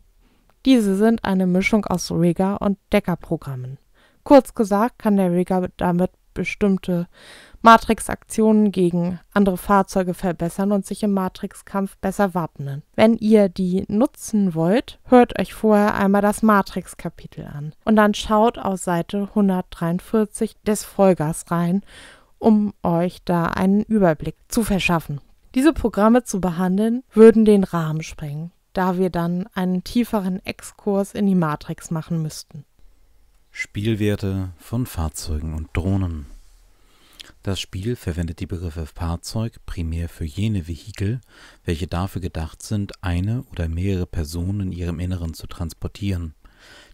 Diese 0.64 0.96
sind 0.96 1.24
eine 1.26 1.46
Mischung 1.46 1.84
aus 1.84 2.10
Rigger- 2.10 2.62
und 2.62 2.78
Decker-Programmen. 2.90 3.76
Kurz 4.24 4.54
gesagt 4.54 4.98
kann 4.98 5.18
der 5.18 5.32
Rigger 5.32 5.68
damit 5.76 6.10
bestimmte 6.40 7.06
Matrix-Aktionen 7.60 8.72
gegen 8.72 9.20
andere 9.34 9.58
Fahrzeuge 9.58 10.14
verbessern 10.14 10.72
und 10.72 10.86
sich 10.86 11.02
im 11.02 11.12
Matrix-Kampf 11.12 11.98
besser 11.98 12.32
wappnen. 12.32 12.82
Wenn 12.96 13.14
ihr 13.16 13.50
die 13.50 13.84
nutzen 13.88 14.54
wollt, 14.54 14.98
hört 15.04 15.38
euch 15.38 15.52
vorher 15.52 15.96
einmal 15.96 16.22
das 16.22 16.42
Matrix-Kapitel 16.42 17.44
an 17.44 17.74
und 17.84 17.96
dann 17.96 18.14
schaut 18.14 18.56
auf 18.56 18.80
Seite 18.80 19.28
143 19.28 20.56
des 20.66 20.82
Vollgas 20.82 21.50
rein, 21.50 21.82
um 22.38 22.72
euch 22.82 23.22
da 23.26 23.44
einen 23.44 23.82
Überblick 23.82 24.36
zu 24.48 24.64
verschaffen. 24.64 25.20
Diese 25.54 25.74
Programme 25.74 26.24
zu 26.24 26.40
behandeln, 26.40 27.02
würden 27.12 27.44
den 27.44 27.64
Rahmen 27.64 28.02
sprengen, 28.02 28.50
da 28.72 28.96
wir 28.96 29.10
dann 29.10 29.46
einen 29.52 29.84
tieferen 29.84 30.40
Exkurs 30.46 31.12
in 31.12 31.26
die 31.26 31.34
Matrix 31.34 31.90
machen 31.90 32.22
müssten. 32.22 32.64
Spielwerte 33.62 34.54
von 34.56 34.86
Fahrzeugen 34.86 35.52
und 35.52 35.68
Drohnen. 35.74 36.24
Das 37.42 37.60
Spiel 37.60 37.94
verwendet 37.94 38.40
die 38.40 38.46
Begriffe 38.46 38.86
Fahrzeug 38.86 39.60
primär 39.66 40.08
für 40.08 40.24
jene 40.24 40.66
Vehikel, 40.66 41.20
welche 41.66 41.86
dafür 41.86 42.22
gedacht 42.22 42.62
sind, 42.62 43.04
eine 43.04 43.42
oder 43.52 43.68
mehrere 43.68 44.06
Personen 44.06 44.60
in 44.60 44.72
ihrem 44.72 44.98
Inneren 44.98 45.34
zu 45.34 45.46
transportieren. 45.46 46.32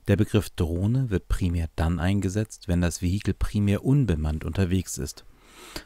Der 0.08 0.16
Begriff 0.16 0.50
Drohne 0.50 1.08
wird 1.08 1.28
primär 1.28 1.68
dann 1.76 2.00
eingesetzt, 2.00 2.66
wenn 2.66 2.80
das 2.80 3.00
Vehikel 3.00 3.32
primär 3.32 3.84
unbemannt 3.84 4.44
unterwegs 4.44 4.98
ist 4.98 5.24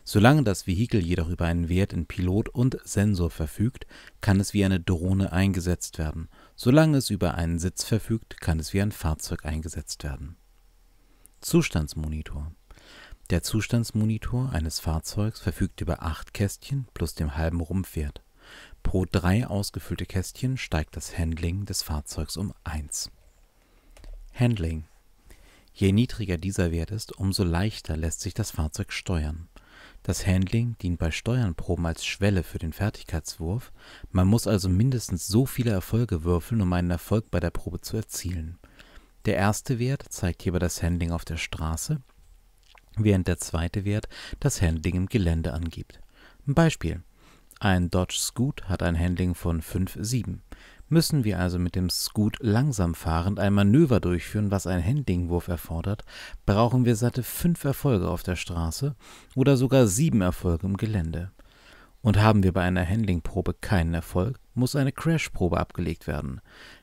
Solange 0.04 0.44
das 0.44 0.66
Vehikel 0.66 1.04
jedoch 1.04 1.28
über 1.28 1.44
einen 1.44 1.68
Wert 1.68 1.92
in 1.92 2.06
Pilot 2.06 2.48
und 2.48 2.78
Sensor 2.84 3.30
verfügt, 3.30 3.86
kann 4.20 4.40
es 4.40 4.54
wie 4.54 4.64
eine 4.64 4.80
Drohne 4.80 5.32
eingesetzt 5.32 5.98
werden, 5.98 6.28
solange 6.56 6.98
es 6.98 7.10
über 7.10 7.34
einen 7.34 7.58
Sitz 7.58 7.84
verfügt, 7.84 8.40
kann 8.40 8.58
es 8.58 8.72
wie 8.72 8.80
ein 8.80 8.92
Fahrzeug 8.92 9.44
eingesetzt 9.44 10.04
werden. 10.04 10.36
Zustandsmonitor 11.40 12.52
Der 13.30 13.42
Zustandsmonitor 13.42 14.52
eines 14.52 14.78
Fahrzeugs 14.78 15.40
verfügt 15.40 15.80
über 15.80 16.02
acht 16.02 16.34
Kästchen 16.34 16.86
plus 16.92 17.14
dem 17.14 17.34
halben 17.34 17.60
Rumpfwert. 17.60 18.22
Pro 18.82 19.06
drei 19.10 19.46
ausgefüllte 19.46 20.04
Kästchen 20.04 20.58
steigt 20.58 20.96
das 20.96 21.16
Handling 21.16 21.64
des 21.64 21.82
Fahrzeugs 21.82 22.36
um 22.36 22.52
eins. 22.62 23.10
Handling 24.34 24.84
Je 25.72 25.92
niedriger 25.92 26.36
dieser 26.36 26.72
Wert 26.72 26.90
ist, 26.90 27.16
umso 27.16 27.42
leichter 27.42 27.96
lässt 27.96 28.20
sich 28.20 28.34
das 28.34 28.50
Fahrzeug 28.50 28.92
steuern 28.92 29.48
das 30.02 30.26
Handling 30.26 30.76
dient 30.78 30.98
bei 30.98 31.10
Steuernproben 31.10 31.84
als 31.84 32.06
Schwelle 32.06 32.42
für 32.42 32.58
den 32.58 32.72
Fertigkeitswurf, 32.72 33.70
man 34.10 34.26
muss 34.26 34.46
also 34.46 34.68
mindestens 34.68 35.26
so 35.26 35.44
viele 35.44 35.72
Erfolge 35.72 36.24
würfeln, 36.24 36.62
um 36.62 36.72
einen 36.72 36.90
Erfolg 36.90 37.30
bei 37.30 37.38
der 37.38 37.50
Probe 37.50 37.80
zu 37.80 37.96
erzielen. 37.96 38.58
Der 39.26 39.36
erste 39.36 39.78
Wert 39.78 40.04
zeigt 40.08 40.42
hierbei 40.42 40.58
das 40.58 40.82
Handling 40.82 41.12
auf 41.12 41.24
der 41.24 41.36
Straße, 41.36 42.00
während 42.96 43.28
der 43.28 43.38
zweite 43.38 43.84
Wert 43.84 44.08
das 44.40 44.62
Handling 44.62 44.96
im 44.96 45.06
Gelände 45.06 45.52
angibt. 45.52 46.00
Beispiel: 46.46 47.02
Ein 47.58 47.90
Dodge 47.90 48.16
Scoot 48.18 48.64
hat 48.64 48.82
ein 48.82 48.98
Handling 48.98 49.34
von 49.34 49.60
5,7 49.60 50.38
Müssen 50.92 51.22
wir 51.22 51.38
also 51.38 51.60
mit 51.60 51.76
dem 51.76 51.88
Scoot 51.88 52.38
langsam 52.40 52.96
fahrend 52.96 53.38
ein 53.38 53.52
Manöver 53.52 54.00
durchführen, 54.00 54.50
was 54.50 54.66
einen 54.66 54.84
Handlingwurf 54.84 55.46
erfordert, 55.46 56.02
brauchen 56.46 56.84
wir 56.84 56.96
satte 56.96 57.22
fünf 57.22 57.62
Erfolge 57.62 58.08
auf 58.08 58.24
der 58.24 58.34
Straße 58.34 58.96
oder 59.36 59.56
sogar 59.56 59.86
sieben 59.86 60.20
Erfolge 60.20 60.66
im 60.66 60.76
Gelände. 60.76 61.30
Und 62.02 62.20
haben 62.20 62.42
wir 62.42 62.52
bei 62.52 62.62
einer 62.62 62.84
Handlingprobe 62.84 63.54
keinen 63.54 63.94
Erfolg, 63.94 64.40
muss 64.54 64.74
eine 64.74 64.90
Crashprobe 64.90 65.60
abgelegt 65.60 66.08
werden. 66.08 66.40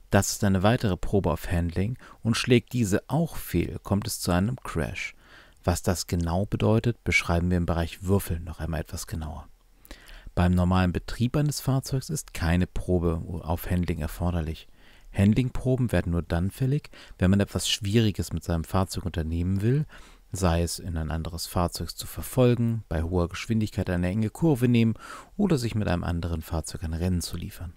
Das 0.10 0.32
ist 0.32 0.44
eine 0.44 0.64
weitere 0.64 0.96
Probe 0.96 1.32
auf 1.32 1.52
Handling 1.52 1.98
und 2.24 2.38
schlägt 2.38 2.74
diese 2.74 3.04
auch 3.10 3.36
fehl, 3.36 3.80
kommt 3.84 4.08
es 4.08 4.20
zu 4.20 4.32
einem 4.32 4.56
Crash. 4.58 5.16
Was 5.64 5.82
das 5.84 6.08
genau 6.08 6.46
bedeutet, 6.46 7.04
beschreiben 7.04 7.50
wir 7.50 7.58
im 7.58 7.66
Bereich 7.66 8.04
Würfel 8.04 8.40
noch 8.40 8.60
einmal 8.60 8.80
etwas 8.80 9.06
genauer. 9.06 9.50
Beim 10.34 10.54
normalen 10.54 10.94
Betrieb 10.94 11.36
eines 11.36 11.60
Fahrzeugs 11.60 12.10
ist 12.10 12.34
keine 12.34 12.68
Probe 12.68 13.22
auf 13.44 13.70
Handling 13.70 14.00
erforderlich. 14.00 14.68
Handlingproben 15.12 15.92
werden 15.92 16.12
nur 16.12 16.22
dann 16.22 16.52
fällig, 16.52 16.90
wenn 17.18 17.32
man 17.32 17.40
etwas 17.40 17.68
Schwieriges 17.68 18.32
mit 18.32 18.44
seinem 18.44 18.64
Fahrzeug 18.64 19.06
unternehmen 19.06 19.62
will, 19.62 19.86
sei 20.32 20.62
es 20.62 20.80
in 20.80 20.96
ein 20.96 21.12
anderes 21.12 21.48
Fahrzeug 21.48 21.90
zu 21.90 22.06
verfolgen, 22.06 22.84
bei 22.88 23.02
hoher 23.02 23.28
Geschwindigkeit 23.28 23.90
eine 23.90 24.08
enge 24.08 24.30
Kurve 24.30 24.68
nehmen 24.68 24.94
oder 25.36 25.58
sich 25.58 25.76
mit 25.76 25.88
einem 25.88 26.04
anderen 26.04 26.42
Fahrzeug 26.42 26.84
ein 26.84 26.94
Rennen 26.94 27.22
zu 27.22 27.36
liefern. 27.36 27.74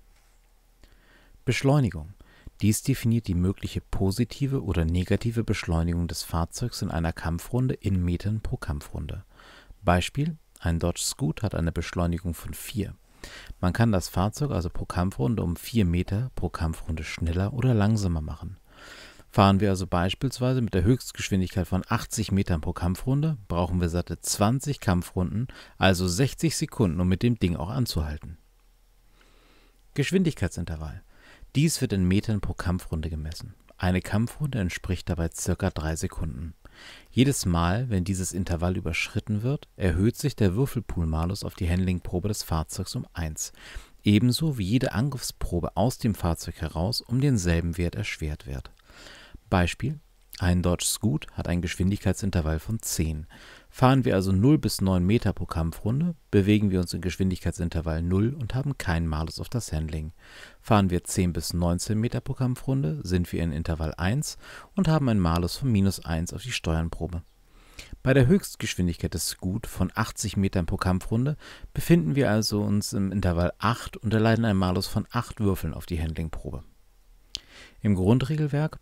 Beschleunigung. 1.45 2.15
Dies 2.63 2.83
definiert 2.83 3.27
die 3.27 3.35
mögliche 3.35 3.81
positive 3.81 4.63
oder 4.63 4.85
negative 4.85 5.45
Beschleunigung 5.45 6.09
des 6.09 6.23
Fahrzeugs 6.23 6.83
in 6.83 6.91
einer 6.91 7.13
Kampfrunde 7.13 7.75
in 7.75 8.05
Metern 8.05 8.43
pro 8.43 8.59
Kampfrunde. 8.59 9.25
Beispiel: 9.83 10.37
Ein 10.59 10.79
Dodge 10.79 11.01
Scoot 11.03 11.43
hat 11.43 11.55
eine 11.55 11.73
Beschleunigung 11.73 12.35
von 12.35 12.53
4. 12.53 12.95
Man 13.61 13.73
kann 13.73 13.93
das 13.93 14.09
Fahrzeug 14.09 14.51
also 14.51 14.69
pro 14.69 14.85
Kampfrunde 14.85 15.43
um 15.43 15.57
4 15.57 15.87
Meter 15.87 16.31
pro 16.35 16.51
Kampfrunde 16.51 17.03
schneller 17.03 17.55
oder 17.55 17.73
langsamer 17.73 18.21
machen. 18.21 18.59
Fahren 19.31 19.61
wir 19.61 19.71
also 19.71 19.87
beispielsweise 19.87 20.61
mit 20.61 20.75
der 20.75 20.83
Höchstgeschwindigkeit 20.83 21.67
von 21.67 21.83
80 21.89 22.33
Metern 22.33 22.61
pro 22.61 22.73
Kampfrunde, 22.73 23.39
brauchen 23.49 23.81
wir 23.81 23.89
satte 23.89 24.21
20 24.21 24.81
Kampfrunden, 24.81 25.49
also 25.79 26.09
60 26.09 26.57
Sekunden, 26.57 27.01
um 27.01 27.09
mit 27.09 27.23
dem 27.23 27.39
Ding 27.39 27.57
auch 27.57 27.71
anzuhalten. 27.71 28.39
Geschwindigkeitsintervall. 29.95 31.03
Dies 31.57 31.81
wird 31.81 31.93
in 31.93 32.05
Metern 32.05 32.41
pro 32.41 32.55
Kampfrunde 32.55 33.11
gemessen. 33.11 33.55
Eine 33.77 34.01
Kampfrunde 34.01 34.61
entspricht 34.61 35.09
dabei 35.09 35.31
circa 35.35 35.71
3 35.71 35.97
Sekunden. 35.97 36.55
Jedes 37.11 37.45
Mal, 37.45 37.91
wenn 37.91 38.05
dieses 38.05 38.33
Intervall 38.33 38.77
überschritten 38.77 39.43
wird, 39.43 39.67
erhöht 39.77 40.17
sich 40.17 40.37
der 40.37 40.55
Würfelpool-Malus 40.55 41.43
auf 41.43 41.57
die 41.57 41.69
Handlingprobe 41.69 42.29
des 42.29 42.45
Fahrzeugs 42.45 42.95
um 42.95 43.05
1, 43.15 43.53
ebenso 44.05 44.59
wie 44.59 44.65
jede 44.65 44.93
Angriffsprobe 44.93 45.77
aus 45.77 45.99
dem 45.99 46.15
Fahrzeug 46.15 46.61
heraus 46.61 47.01
um 47.01 47.21
denselben 47.21 47.77
Wert 47.77 47.97
erschwert 47.97 48.47
wird. 48.47 48.71
Beispiel: 49.49 49.99
Ein 50.43 50.63
Dodge 50.63 50.87
Scoot 50.87 51.27
hat 51.35 51.49
ein 51.49 51.61
Geschwindigkeitsintervall 51.61 52.61
von 52.61 52.81
10. 52.81 53.27
Fahren 53.69 54.07
wir 54.07 54.15
also 54.15 54.33
0 54.33 54.57
bis 54.57 54.81
9 54.81 55.05
Meter 55.05 55.35
pro 55.35 55.45
Kampfrunde, 55.45 56.15
bewegen 56.31 56.71
wir 56.71 56.81
uns 56.81 56.95
im 56.95 57.03
Geschwindigkeitsintervall 57.03 58.01
0 58.01 58.33
und 58.41 58.55
haben 58.55 58.79
keinen 58.79 59.07
Malus 59.07 59.39
auf 59.39 59.51
das 59.51 59.71
Handling. 59.71 60.13
Fahren 60.63 60.89
wir 60.89 61.05
10 61.05 61.35
bis 61.35 61.53
19 61.53 62.01
Meter 62.01 62.23
pro 62.23 62.33
Kampfrunde, 62.33 63.01
sind 63.03 63.31
wir 63.35 63.43
in 63.43 63.53
Intervall 63.53 63.93
1 63.99 64.39
und 64.77 64.89
haben 64.89 65.11
einen 65.11 65.21
Malus 65.21 65.59
von 65.59 65.71
minus 65.71 66.03
1 66.07 66.33
auf 66.33 66.43
die 66.43 66.53
Steuernprobe. 66.53 67.21
Bei 68.03 68.15
der 68.15 68.27
Höchstgeschwindigkeit 68.27 69.13
des 69.13 69.29
Scoot 69.29 69.67
von 69.67 69.93
80 69.95 70.39
Metern 70.39 70.65
pro 70.65 70.79
Kampfrunde 70.79 71.37
befinden 71.75 72.15
wir 72.15 72.31
also 72.31 72.63
uns 72.63 72.95
im 72.95 73.13
Intervall 73.13 73.53
8 73.59 73.99
und 73.99 74.15
erleiden 74.15 74.47
einen 74.47 74.59
Malus 74.59 74.87
von 74.87 75.07
8 75.11 75.41
Würfeln 75.41 75.75
auf 75.75 75.85
die 75.85 76.01
Handlingprobe. 76.01 76.65
Im 77.83 77.95
Grundregelwerk 77.95 78.81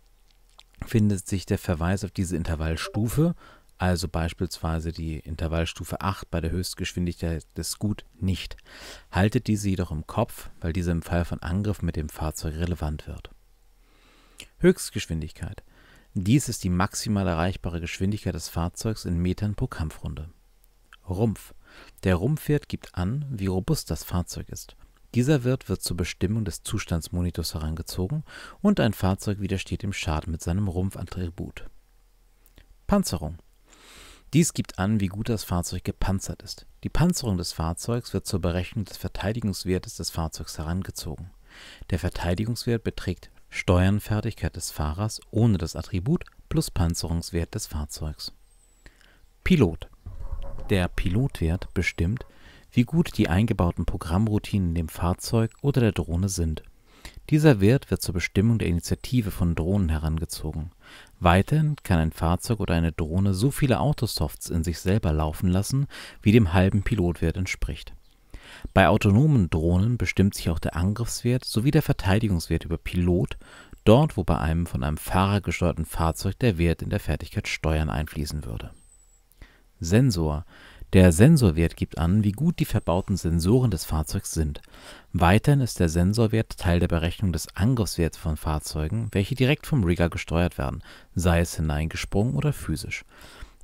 findet 0.86 1.26
sich 1.26 1.46
der 1.46 1.58
Verweis 1.58 2.04
auf 2.04 2.10
diese 2.10 2.36
Intervallstufe 2.36 3.34
also 3.78 4.08
beispielsweise 4.08 4.90
die 4.90 5.20
Intervallstufe 5.20 6.00
8 6.00 6.28
bei 6.30 6.40
der 6.40 6.50
Höchstgeschwindigkeit 6.50 7.46
des 7.56 7.70
Scoot 7.70 8.04
nicht. 8.18 8.56
Haltet 9.12 9.46
diese 9.46 9.68
jedoch 9.68 9.92
im 9.92 10.04
Kopf, 10.06 10.50
weil 10.60 10.72
diese 10.72 10.90
im 10.90 11.02
Fall 11.02 11.24
von 11.24 11.40
Angriff 11.40 11.80
mit 11.80 11.94
dem 11.94 12.08
Fahrzeug 12.08 12.56
relevant 12.56 13.06
wird. 13.06 13.30
Höchstgeschwindigkeit. 14.58 15.62
Dies 16.14 16.48
ist 16.48 16.64
die 16.64 16.70
maximal 16.70 17.28
erreichbare 17.28 17.80
Geschwindigkeit 17.80 18.34
des 18.34 18.48
Fahrzeugs 18.48 19.04
in 19.04 19.16
Metern 19.16 19.54
pro 19.54 19.68
Kampfrunde. 19.68 20.28
Rumpf. 21.08 21.54
Der 22.02 22.16
Rumpfwert 22.16 22.68
gibt 22.68 22.96
an, 22.96 23.26
wie 23.30 23.46
robust 23.46 23.92
das 23.92 24.02
Fahrzeug 24.02 24.48
ist. 24.48 24.74
Dieser 25.14 25.42
Wert 25.44 25.68
wird 25.68 25.82
zur 25.82 25.96
Bestimmung 25.96 26.44
des 26.44 26.62
Zustandsmonitors 26.62 27.54
herangezogen 27.54 28.24
und 28.60 28.78
ein 28.78 28.92
Fahrzeug 28.92 29.40
widersteht 29.40 29.82
dem 29.82 29.92
Schaden 29.92 30.30
mit 30.30 30.42
seinem 30.42 30.68
Rumpfattribut. 30.68 31.64
Panzerung. 32.86 33.38
Dies 34.34 34.52
gibt 34.52 34.78
an, 34.78 35.00
wie 35.00 35.06
gut 35.06 35.30
das 35.30 35.44
Fahrzeug 35.44 35.84
gepanzert 35.84 36.42
ist. 36.42 36.66
Die 36.84 36.90
Panzerung 36.90 37.38
des 37.38 37.52
Fahrzeugs 37.52 38.12
wird 38.12 38.26
zur 38.26 38.40
Berechnung 38.40 38.84
des 38.84 38.98
Verteidigungswertes 38.98 39.96
des 39.96 40.10
Fahrzeugs 40.10 40.58
herangezogen. 40.58 41.30
Der 41.88 41.98
Verteidigungswert 41.98 42.84
beträgt 42.84 43.30
Steuernfertigkeit 43.48 44.54
des 44.54 44.70
Fahrers 44.70 45.20
ohne 45.30 45.56
das 45.56 45.76
Attribut 45.76 46.24
plus 46.50 46.70
Panzerungswert 46.70 47.54
des 47.54 47.66
Fahrzeugs. 47.66 48.32
Pilot. 49.44 49.88
Der 50.68 50.88
Pilotwert 50.88 51.72
bestimmt, 51.72 52.26
wie 52.70 52.84
gut 52.84 53.16
die 53.16 53.28
eingebauten 53.28 53.86
Programmroutinen 53.86 54.70
in 54.70 54.74
dem 54.74 54.88
Fahrzeug 54.88 55.52
oder 55.62 55.80
der 55.80 55.92
Drohne 55.92 56.28
sind. 56.28 56.62
Dieser 57.30 57.60
Wert 57.60 57.90
wird 57.90 58.00
zur 58.00 58.14
Bestimmung 58.14 58.58
der 58.58 58.68
Initiative 58.68 59.30
von 59.30 59.54
Drohnen 59.54 59.90
herangezogen. 59.90 60.70
Weiterhin 61.20 61.76
kann 61.82 61.98
ein 61.98 62.12
Fahrzeug 62.12 62.60
oder 62.60 62.74
eine 62.74 62.92
Drohne 62.92 63.34
so 63.34 63.50
viele 63.50 63.80
Autosofts 63.80 64.48
in 64.48 64.64
sich 64.64 64.78
selber 64.78 65.12
laufen 65.12 65.48
lassen, 65.48 65.88
wie 66.22 66.32
dem 66.32 66.54
halben 66.54 66.82
Pilotwert 66.82 67.36
entspricht. 67.36 67.92
Bei 68.72 68.88
autonomen 68.88 69.50
Drohnen 69.50 69.98
bestimmt 69.98 70.34
sich 70.34 70.48
auch 70.48 70.58
der 70.58 70.74
Angriffswert 70.74 71.44
sowie 71.44 71.70
der 71.70 71.82
Verteidigungswert 71.82 72.64
über 72.64 72.78
Pilot, 72.78 73.36
dort 73.84 74.16
wo 74.16 74.24
bei 74.24 74.38
einem 74.38 74.66
von 74.66 74.82
einem 74.82 74.96
Fahrer 74.96 75.40
gesteuerten 75.40 75.84
Fahrzeug 75.84 76.38
der 76.38 76.56
Wert 76.56 76.80
in 76.80 76.90
der 76.90 77.00
Fertigkeit 77.00 77.46
Steuern 77.46 77.90
einfließen 77.90 78.46
würde. 78.46 78.70
Sensor 79.80 80.44
der 80.94 81.12
Sensorwert 81.12 81.76
gibt 81.76 81.98
an, 81.98 82.24
wie 82.24 82.32
gut 82.32 82.58
die 82.58 82.64
verbauten 82.64 83.16
Sensoren 83.16 83.70
des 83.70 83.84
Fahrzeugs 83.84 84.32
sind. 84.32 84.62
Weiterhin 85.12 85.60
ist 85.60 85.80
der 85.80 85.90
Sensorwert 85.90 86.56
Teil 86.56 86.80
der 86.80 86.88
Berechnung 86.88 87.32
des 87.32 87.54
Angriffswerts 87.54 88.16
von 88.16 88.38
Fahrzeugen, 88.38 89.08
welche 89.12 89.34
direkt 89.34 89.66
vom 89.66 89.84
Rigger 89.84 90.08
gesteuert 90.08 90.56
werden, 90.56 90.82
sei 91.14 91.40
es 91.40 91.56
hineingesprungen 91.56 92.34
oder 92.34 92.54
physisch. 92.54 93.04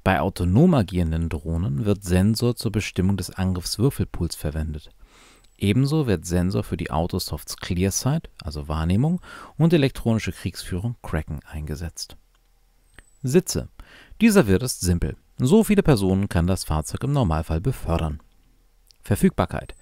Bei 0.03 0.21
autonom 0.21 0.75
agierenden 0.75 1.31
Drohnen 1.31 1.87
wird 1.87 2.05
Sensor 2.05 2.57
zur 2.57 2.73
Bestimmung 2.73 3.17
des 3.17 3.31
Angriffswürfelpools 3.31 4.35
verwendet. 4.35 4.91
Ebenso 5.57 6.07
wird 6.07 6.27
Sensor 6.27 6.63
für 6.63 6.77
die 6.77 6.91
Autosofts 6.91 7.57
ClearSight 7.57 8.29
also 8.43 8.69
Wahrnehmung 8.69 9.23
und 9.57 9.73
elektronische 9.73 10.33
Kriegsführung 10.33 10.97
Kraken 11.03 11.41
eingesetzt. 11.51 12.19
Sitze. 13.23 13.69
Dieser 14.21 14.47
Wert 14.47 14.63
ist 14.63 14.83
simpel 14.83 15.17
so 15.39 15.65
viele 15.65 15.83
Personen 15.83 16.29
kann 16.29 16.47
das 16.47 16.65
Fahrzeug 16.65 17.05
im 17.05 17.13
Normalfall 17.13 17.61
befördern. 17.61 18.21
Verfügbarkeit. 19.03 19.75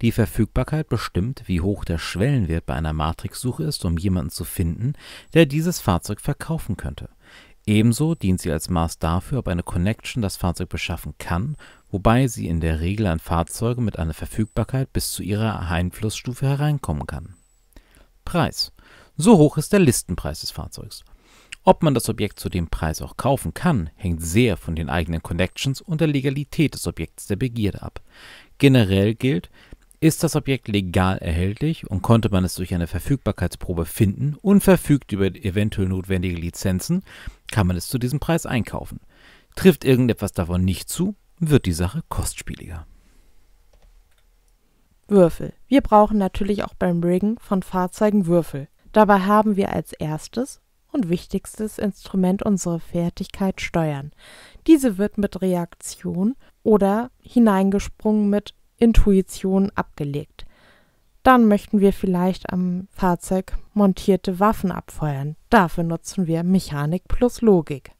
Die 0.00 0.12
Verfügbarkeit 0.12 0.88
bestimmt, 0.88 1.42
wie 1.46 1.60
hoch 1.60 1.84
der 1.84 1.98
Schwellenwert 1.98 2.66
bei 2.66 2.74
einer 2.74 2.92
Matrixsuche 2.92 3.62
ist, 3.62 3.84
um 3.84 3.98
jemanden 3.98 4.30
zu 4.30 4.44
finden, 4.44 4.94
der 5.34 5.46
dieses 5.46 5.80
Fahrzeug 5.80 6.20
verkaufen 6.20 6.76
könnte. 6.76 7.08
Ebenso 7.66 8.16
dient 8.16 8.40
sie 8.40 8.50
als 8.50 8.68
Maß 8.68 8.98
dafür, 8.98 9.38
ob 9.38 9.48
eine 9.48 9.62
Connection 9.62 10.22
das 10.22 10.36
Fahrzeug 10.36 10.68
beschaffen 10.68 11.14
kann, 11.18 11.56
wobei 11.90 12.26
sie 12.26 12.48
in 12.48 12.60
der 12.60 12.80
Regel 12.80 13.06
an 13.06 13.20
Fahrzeuge 13.20 13.80
mit 13.80 13.98
einer 13.98 14.14
Verfügbarkeit 14.14 14.92
bis 14.92 15.12
zu 15.12 15.22
ihrer 15.22 15.60
Einflussstufe 15.60 16.46
hereinkommen 16.46 17.06
kann. 17.06 17.36
Preis. 18.24 18.72
So 19.16 19.38
hoch 19.38 19.58
ist 19.58 19.72
der 19.72 19.80
Listenpreis 19.80 20.40
des 20.40 20.50
Fahrzeugs. 20.50 21.04
Ob 21.64 21.82
man 21.84 21.94
das 21.94 22.08
Objekt 22.08 22.40
zu 22.40 22.48
dem 22.48 22.68
Preis 22.68 23.00
auch 23.02 23.16
kaufen 23.16 23.54
kann, 23.54 23.90
hängt 23.94 24.20
sehr 24.20 24.56
von 24.56 24.74
den 24.74 24.90
eigenen 24.90 25.22
Connections 25.22 25.80
und 25.80 26.00
der 26.00 26.08
Legalität 26.08 26.74
des 26.74 26.88
Objekts 26.88 27.28
der 27.28 27.36
Begierde 27.36 27.82
ab. 27.82 28.00
Generell 28.58 29.14
gilt, 29.14 29.48
ist 30.00 30.24
das 30.24 30.34
Objekt 30.34 30.66
legal 30.66 31.18
erhältlich 31.18 31.88
und 31.88 32.02
konnte 32.02 32.28
man 32.30 32.44
es 32.44 32.56
durch 32.56 32.74
eine 32.74 32.88
Verfügbarkeitsprobe 32.88 33.84
finden 33.84 34.36
und 34.42 34.64
verfügt 34.64 35.12
über 35.12 35.26
eventuell 35.26 35.88
notwendige 35.88 36.34
Lizenzen, 36.34 37.04
kann 37.52 37.68
man 37.68 37.76
es 37.76 37.86
zu 37.86 37.98
diesem 37.98 38.18
Preis 38.18 38.44
einkaufen. 38.44 38.98
Trifft 39.54 39.84
irgendetwas 39.84 40.32
davon 40.32 40.64
nicht 40.64 40.88
zu, 40.88 41.14
wird 41.38 41.66
die 41.66 41.72
Sache 41.72 42.02
kostspieliger. 42.08 42.84
Würfel. 45.06 45.52
Wir 45.68 45.82
brauchen 45.82 46.18
natürlich 46.18 46.64
auch 46.64 46.74
beim 46.74 47.00
Riggen 47.04 47.38
von 47.38 47.62
Fahrzeugen 47.62 48.26
Würfel. 48.26 48.66
Dabei 48.90 49.20
haben 49.20 49.54
wir 49.54 49.72
als 49.72 49.92
erstes 49.92 50.61
und 50.92 51.08
wichtigstes 51.08 51.78
Instrument 51.78 52.42
unserer 52.42 52.78
Fertigkeit 52.78 53.60
Steuern. 53.60 54.12
Diese 54.66 54.98
wird 54.98 55.18
mit 55.18 55.42
Reaktion 55.42 56.36
oder 56.62 57.10
hineingesprungen 57.20 58.30
mit 58.30 58.54
Intuition 58.76 59.70
abgelegt. 59.74 60.44
Dann 61.22 61.46
möchten 61.46 61.80
wir 61.80 61.92
vielleicht 61.92 62.52
am 62.52 62.88
Fahrzeug 62.90 63.56
montierte 63.74 64.40
Waffen 64.40 64.72
abfeuern. 64.72 65.36
Dafür 65.50 65.84
nutzen 65.84 66.26
wir 66.26 66.42
Mechanik 66.42 67.04
plus 67.08 67.40
Logik. 67.40 67.92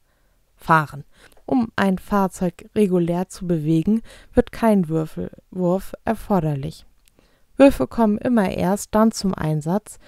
Fahren. 0.57 1.05
Um 1.47 1.71
ein 1.77 1.99
Fahrzeug 1.99 2.69
regulär 2.75 3.29
zu 3.29 3.47
bewegen, 3.47 4.03
wird 4.33 4.53
kein 4.53 4.89
Würfelwurf 4.89 5.93
erforderlich. 6.05 6.87
Würfe 7.57 7.87
kommen 7.87 8.19
immer 8.19 8.51
erst 8.51 8.95
dann 8.95 9.13
zum 9.13 9.35
Einsatz, 9.35 9.99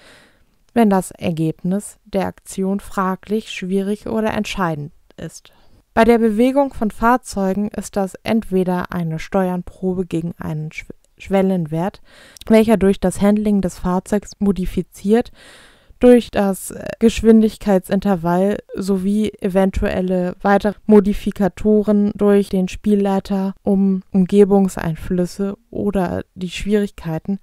wenn 0.75 0.91
das 0.91 1.09
Ergebnis 1.11 1.97
der 2.03 2.27
Aktion 2.27 2.79
fraglich, 2.79 3.49
schwierig 3.49 4.05
oder 4.05 4.33
entscheidend 4.33 4.91
ist. 5.17 5.51
Bei 5.95 6.03
der 6.03 6.19
Bewegung 6.19 6.73
von 6.73 6.91
Fahrzeugen 6.91 7.69
ist 7.69 7.95
das 7.95 8.15
entweder 8.23 8.91
eine 8.91 9.17
Steuernprobe 9.17 10.05
gegen 10.05 10.35
einen 10.37 10.69
Schwellenwert, 11.17 12.01
welcher 12.47 12.75
durch 12.75 12.99
das 12.99 13.21
Handling 13.21 13.61
des 13.61 13.79
Fahrzeugs 13.79 14.33
modifiziert, 14.39 15.31
durch 16.01 16.29
das 16.29 16.73
Geschwindigkeitsintervall 16.99 18.57
sowie 18.75 19.31
eventuelle 19.39 20.35
weitere 20.41 20.73
Modifikatoren 20.85 22.11
durch 22.15 22.49
den 22.49 22.67
Spielleiter, 22.67 23.55
um 23.63 24.03
Umgebungseinflüsse 24.11 25.57
oder 25.71 26.23
die 26.35 26.49
Schwierigkeiten 26.49 27.39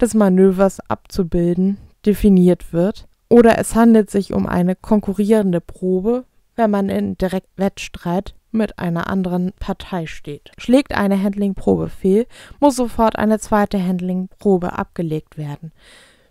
des 0.00 0.14
Manövers 0.14 0.78
abzubilden, 0.88 1.78
definiert 2.04 2.72
wird 2.72 3.06
oder 3.28 3.58
es 3.58 3.74
handelt 3.74 4.10
sich 4.10 4.32
um 4.32 4.46
eine 4.46 4.74
konkurrierende 4.74 5.60
Probe, 5.60 6.24
wenn 6.56 6.70
man 6.70 6.88
in 6.88 7.16
Direktwettstreit 7.18 8.34
mit 8.50 8.78
einer 8.78 9.08
anderen 9.08 9.52
Partei 9.60 10.06
steht. 10.06 10.50
Schlägt 10.56 10.94
eine 10.94 11.22
Handlingprobe 11.22 11.88
fehl, 11.88 12.26
muss 12.60 12.76
sofort 12.76 13.16
eine 13.16 13.38
zweite 13.38 13.84
Handlingprobe 13.84 14.72
abgelegt 14.72 15.36
werden, 15.36 15.72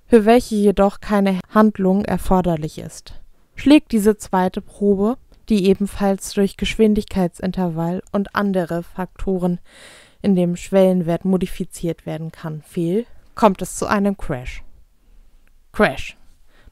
für 0.06 0.26
welche 0.26 0.56
jedoch 0.56 1.00
keine 1.00 1.40
Handlung 1.54 2.04
erforderlich 2.06 2.80
ist. 2.80 3.14
Schlägt 3.56 3.92
diese 3.92 4.18
zweite 4.18 4.62
Probe, 4.62 5.18
die 5.50 5.68
ebenfalls 5.68 6.34
durch 6.34 6.58
Geschwindigkeitsintervall 6.58 8.02
und 8.12 8.36
andere 8.36 8.84
Faktoren 8.84 9.60
in 10.22 10.36
dem 10.36 10.56
Schwellenwert 10.56 11.26
modifiziert 11.26 12.06
werden 12.06 12.32
kann, 12.32 12.64
fehl, 12.64 13.06
kommt 13.36 13.62
es 13.62 13.76
zu 13.76 13.86
einem 13.86 14.18
Crash. 14.18 14.64
Crash 15.78 16.18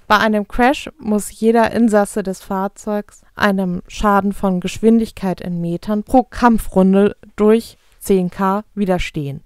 bei 0.07 0.17
einem 0.17 0.47
Crash 0.47 0.89
muss 0.97 1.39
jeder 1.39 1.71
Insasse 1.71 2.23
des 2.23 2.41
Fahrzeugs 2.41 3.21
einem 3.35 3.83
Schaden 3.87 4.33
von 4.33 4.59
Geschwindigkeit 4.59 5.41
in 5.41 5.61
Metern 5.61 6.03
pro 6.03 6.23
Kampfrunde 6.23 7.15
durch 7.35 7.77
10 7.99 8.31
km 8.31 8.63
widerstehen. 8.73 9.41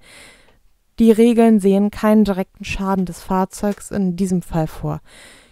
Die 0.97 1.11
Regeln 1.11 1.59
sehen 1.59 1.91
keinen 1.91 2.23
direkten 2.23 2.63
Schaden 2.63 3.05
des 3.05 3.21
Fahrzeugs 3.21 3.91
in 3.91 4.15
diesem 4.15 4.41
Fall 4.41 4.67
vor. 4.67 5.01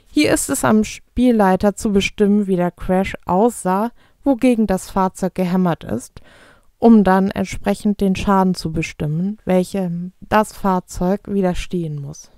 Hier 0.09 0.33
ist 0.33 0.49
es 0.49 0.63
am 0.63 0.85
Spielleiter 0.85 1.75
zu 1.75 1.91
bestimmen, 1.91 2.47
wie 2.47 2.55
der 2.55 2.71
Crash 2.71 3.13
aussah, 3.25 3.91
wogegen 4.23 4.67
das 4.67 4.89
Fahrzeug 4.89 5.35
gehämmert 5.35 5.83
ist, 5.83 6.21
um 6.79 7.03
dann 7.03 7.29
entsprechend 7.29 7.99
den 7.99 8.15
Schaden 8.15 8.55
zu 8.55 8.71
bestimmen, 8.71 9.37
welchem 9.43 10.13
das 10.21 10.53
Fahrzeug 10.53 11.21
widerstehen 11.27 12.01
muss. 12.01 12.31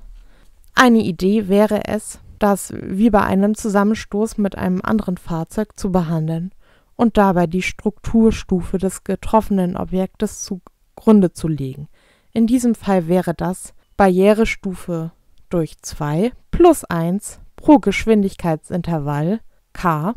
Eine 0.75 0.99
Idee 0.99 1.47
wäre 1.47 1.88
es, 1.88 2.19
das 2.39 2.73
wie 2.82 3.10
bei 3.10 3.21
einem 3.21 3.55
Zusammenstoß 3.55 4.38
mit 4.38 4.58
einem 4.58 4.82
anderen 4.82 5.17
Fahrzeug 5.17 5.77
zu 5.77 5.91
behandeln 5.91 6.51
und 6.95 7.17
dabei 7.17 7.47
die 7.47 7.62
Strukturstufe 7.62 8.77
des 8.77 9.03
getroffenen 9.03 9.77
Objektes 9.77 10.43
zugrunde 10.43 11.34
zu 11.34 11.47
legen. 11.47 11.88
In 12.34 12.47
diesem 12.47 12.75
Fall 12.75 13.08
wäre 13.08 13.34
das 13.34 13.73
Barrierestufe 13.97 15.12
durch 15.49 15.82
2 15.82 16.32
plus 16.51 16.84
1 16.86 17.39
pro 17.55 17.79
Geschwindigkeitsintervall 17.79 19.41
k. 19.73 20.13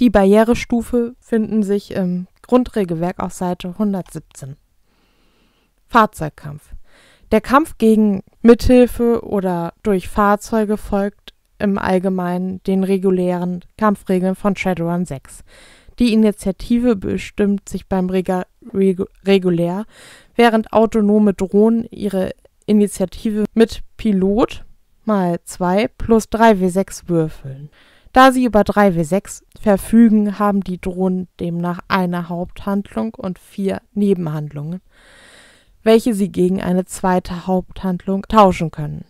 Die 0.00 0.10
Barrierestufe 0.10 1.14
finden 1.20 1.62
sich 1.62 1.92
im 1.92 2.26
Grundregelwerk 2.42 3.20
auf 3.20 3.32
Seite 3.32 3.68
117. 3.68 4.56
Fahrzeugkampf. 5.86 6.74
Der 7.32 7.40
Kampf 7.40 7.76
gegen 7.78 8.22
Mithilfe 8.42 9.24
oder 9.24 9.72
durch 9.82 10.08
Fahrzeuge 10.08 10.76
folgt 10.76 11.34
im 11.58 11.76
Allgemeinen 11.78 12.62
den 12.64 12.84
regulären 12.84 13.64
Kampfregeln 13.76 14.36
von 14.36 14.54
Shadowrun 14.54 15.06
6. 15.06 15.42
Die 15.98 16.12
Initiative 16.12 16.94
bestimmt 16.94 17.68
sich 17.68 17.86
beim 17.86 18.10
Rega 18.10 18.44
Regu 18.72 19.06
regulär, 19.24 19.86
während 20.34 20.72
autonome 20.72 21.32
Drohnen 21.34 21.86
ihre 21.90 22.32
Initiative 22.66 23.44
mit 23.54 23.80
Pilot 23.96 24.64
mal 25.04 25.40
2 25.44 25.88
plus 25.88 26.24
3W6 26.26 27.08
würfeln. 27.08 27.70
Da 28.12 28.32
sie 28.32 28.44
über 28.44 28.60
3W6 28.60 29.42
verfügen, 29.60 30.38
haben 30.38 30.62
die 30.62 30.80
Drohnen 30.80 31.28
demnach 31.40 31.80
eine 31.88 32.28
Haupthandlung 32.28 33.14
und 33.14 33.38
vier 33.38 33.80
Nebenhandlungen, 33.94 34.80
welche 35.86 36.14
sie 36.14 36.30
gegen 36.30 36.60
eine 36.60 36.84
zweite 36.84 37.46
Haupthandlung 37.46 38.24
tauschen 38.28 38.72
können. 38.72 39.04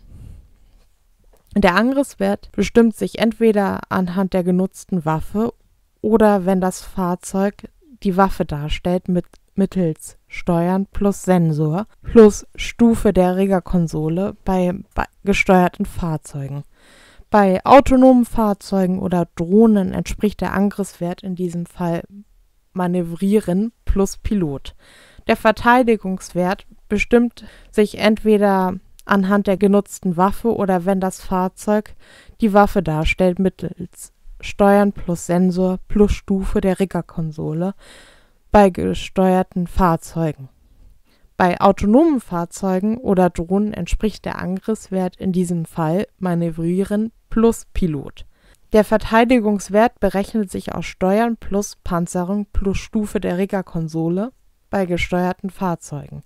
Der 1.55 1.75
Angriffswert 1.75 2.53
bestimmt 2.53 2.95
sich 2.95 3.19
entweder 3.19 3.81
anhand 3.89 4.35
der 4.35 4.45
genutzten 4.45 5.07
Waffe 5.07 5.55
oder 6.03 6.45
wenn 6.45 6.61
das 6.61 6.83
Fahrzeug 6.83 7.71
die 8.03 8.19
Waffe 8.19 8.45
darstellt 8.45 9.09
mit 9.09 9.25
mittels 9.55 10.19
Steuern 10.29 10.85
plus 10.85 11.23
Sensor 11.23 11.87
plus 12.03 12.47
Stufe 12.57 13.15
der 13.15 13.37
Riggerkonsole 13.37 14.37
bei, 14.45 14.75
bei 14.95 15.07
gesteuerten 15.25 15.87
Fahrzeugen. 15.87 16.63
Bei 17.31 17.65
autonomen 17.65 18.27
Fahrzeugen 18.27 18.99
oder 19.01 19.27
Drohnen 19.35 19.95
entspricht 19.95 20.43
der 20.43 20.53
Angriffswert 20.53 21.23
in 21.23 21.37
diesem 21.37 21.65
Fall 21.65 22.03
Manövrieren 22.75 23.73
plus 23.87 24.19
Pilot. 24.19 24.77
Der 25.27 25.37
Verteidigungswert 25.37 26.67
bestimmt 26.89 27.45
sich 27.71 27.99
entweder 27.99 28.75
anhand 29.05 29.47
der 29.47 29.57
genutzten 29.57 30.17
Waffe 30.17 30.55
oder 30.55 30.85
wenn 30.85 31.01
das 31.01 31.21
Fahrzeug 31.21 31.95
die 32.41 32.53
Waffe 32.53 32.83
darstellt 32.83 33.39
mittels 33.39 34.13
Steuern 34.41 34.93
plus 34.93 35.27
Sensor 35.27 35.79
plus 35.89 36.13
Stufe 36.13 36.61
der 36.61 36.79
Riggerkonsole 36.79 37.75
bei 38.53 38.71
gesteuerten 38.71 39.67
Fahrzeugen. 39.67 40.49
Bei 41.37 41.61
autonomen 41.61 42.21
Fahrzeugen 42.21 42.99
oder 42.99 43.31
Drohnen 43.31 43.75
entspricht 43.75 44.25
der 44.25 44.39
Angriffswert 44.39 45.17
in 45.17 45.33
diesem 45.33 45.65
Fall 45.65 46.07
Manövrieren 46.19 47.13
plus 47.29 47.67
Pilot. 47.75 48.25
Der 48.73 48.85
Verteidigungswert 48.85 50.01
berechnet 50.01 50.51
sich 50.51 50.75
aus 50.75 50.87
Steuern 50.87 51.37
plus 51.37 51.77
Panzerung 51.85 52.47
plus 52.53 52.79
Stufe 52.79 53.21
der 53.21 53.39
Riggerkonsole 53.39 54.33
bei 54.77 54.85
gesteuerten 54.85 55.49
Fahrzeugen 55.49 56.23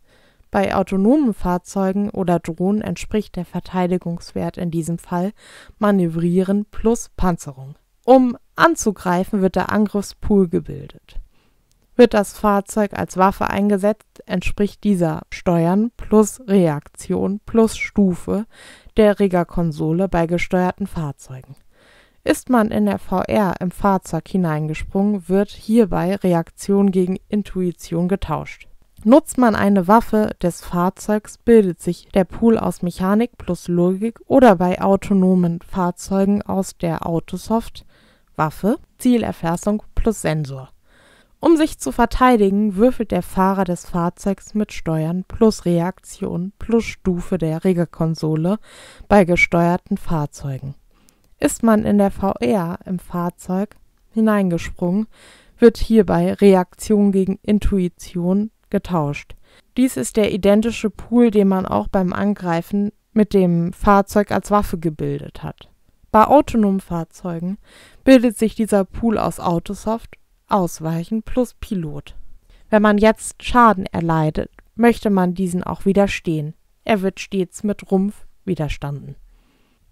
bei 0.51 0.75
autonomen 0.75 1.35
Fahrzeugen 1.35 2.11
oder 2.11 2.41
Drohnen 2.41 2.83
entspricht 2.83 3.37
der 3.37 3.45
Verteidigungswert 3.45 4.57
in 4.57 4.73
diesem 4.73 4.99
Fall 4.99 5.31
Manövrieren 5.79 6.65
plus 6.65 7.11
Panzerung. 7.17 7.77
Um 8.05 8.37
anzugreifen, 8.57 9.41
wird 9.41 9.55
der 9.55 9.71
Angriffspool 9.71 10.49
gebildet. 10.49 11.21
Wird 11.95 12.13
das 12.13 12.37
Fahrzeug 12.37 12.99
als 12.99 13.17
Waffe 13.17 13.49
eingesetzt, 13.51 14.25
entspricht 14.27 14.83
dieser 14.83 15.21
Steuern 15.31 15.93
plus 15.97 16.41
Reaktion 16.49 17.39
plus 17.47 17.77
Stufe 17.77 18.47
der 18.97 19.21
Riggerkonsole 19.21 20.09
bei 20.09 20.27
gesteuerten 20.27 20.89
Fahrzeugen. 20.89 21.55
Ist 22.25 22.51
man 22.51 22.71
in 22.71 22.87
der 22.87 22.99
VR 22.99 23.55
im 23.61 23.71
Fahrzeug 23.71 24.29
hineingesprungen, 24.29 25.29
wird 25.29 25.51
hierbei 25.51 26.17
Reaktion 26.17 26.91
gegen 26.91 27.19
Intuition 27.29 28.09
getauscht 28.09 28.71
Nutzt 29.03 29.39
man 29.39 29.55
eine 29.55 29.89
Waffe 29.89 30.33
des 30.43 30.61
Fahrzeugs, 30.61 31.39
bildet 31.39 31.81
sich 31.81 32.09
der 32.13 32.25
Pool 32.25 32.59
aus 32.59 32.83
Mechanik 32.83 33.39
plus 33.39 33.67
Logik 33.67 34.21
oder 34.27 34.57
bei 34.57 34.83
autonomen 34.83 35.61
Fahrzeugen 35.63 36.43
aus 36.43 36.77
der 36.77 37.07
Autosoft 37.07 37.87
(Waffe, 38.37 38.77
Zielerfassung 38.99 39.83
plus 39.95 40.21
Sensor). 40.21 40.69
Um 41.41 41.57
sich 41.57 41.79
zu 41.79 41.93
verteidigen, 41.93 42.77
würfelt 42.77 43.11
der 43.11 43.23
Fahrer 43.23 43.65
des 43.65 43.87
Fahrzeugs 43.87 44.53
mit 44.53 44.71
Steuern 44.71 45.25
plus 45.25 45.65
Reaktion 45.65 46.53
plus 46.59 46.85
Stufe 46.85 47.39
der 47.39 47.65
Regekonsole 47.65 48.59
bei 49.09 49.25
gesteuerten 49.25 49.97
Fahrzeugen. 49.97 50.75
Ist 51.41 51.63
man 51.63 51.87
in 51.87 51.97
der 51.97 52.11
VR 52.11 52.79
im 52.85 52.99
Fahrzeug 52.99 53.77
hineingesprungen, 54.11 55.07
wird 55.59 55.79
hierbei 55.79 56.35
Reaktion 56.35 57.13
gegen 57.13 57.39
Intuition 57.43 58.51
getauscht. 58.69 59.35
Dies 59.77 59.97
ist 59.97 60.19
der 60.19 60.33
identische 60.33 60.91
Pool, 60.91 61.31
den 61.31 61.49
man 61.49 61.65
auch 61.65 61.89
beim 61.89 62.13
Angreifen 62.13 62.93
mit 63.13 63.33
dem 63.33 63.73
Fahrzeug 63.73 64.31
als 64.31 64.51
Waffe 64.51 64.79
gebildet 64.79 65.43
hat. 65.43 65.71
Bei 66.13 66.27
autonomen 66.27 66.81
Fahrzeugen 66.81 67.57
bildet 68.05 68.37
sich 68.37 68.55
dieser 68.55 68.85
Pool 68.85 69.17
aus 69.17 69.41
Autosoft, 69.41 70.17
Ausweichen 70.49 71.23
plus 71.23 71.55
Pilot. 71.55 72.17
Wenn 72.69 72.83
man 72.83 72.99
jetzt 72.99 73.43
Schaden 73.43 73.87
erleidet, 73.87 74.51
möchte 74.75 75.09
man 75.09 75.35
diesen 75.35 75.65
auch 75.65 75.85
widerstehen. 75.85 76.55
Er 76.85 77.03
wird 77.03 77.21
stets 77.21 77.63
mit 77.63 77.91
Rumpf 77.91 78.27
widerstanden. 78.45 79.17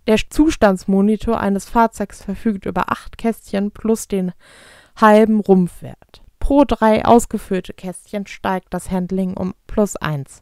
Der 0.08 0.16
Zustandsmonitor 0.16 1.38
eines 1.38 1.68
Fahrzeugs 1.68 2.24
verfügt 2.24 2.64
über 2.64 2.90
acht 2.90 3.18
Kästchen 3.18 3.70
plus 3.70 4.08
den 4.08 4.32
halben 4.96 5.40
Rumpfwert. 5.40 6.22
Pro 6.38 6.64
drei 6.64 7.04
ausgefüllte 7.04 7.74
Kästchen 7.74 8.26
steigt 8.26 8.72
das 8.72 8.90
Handling 8.90 9.36
um 9.36 9.52
plus 9.66 9.96
eins. 9.96 10.40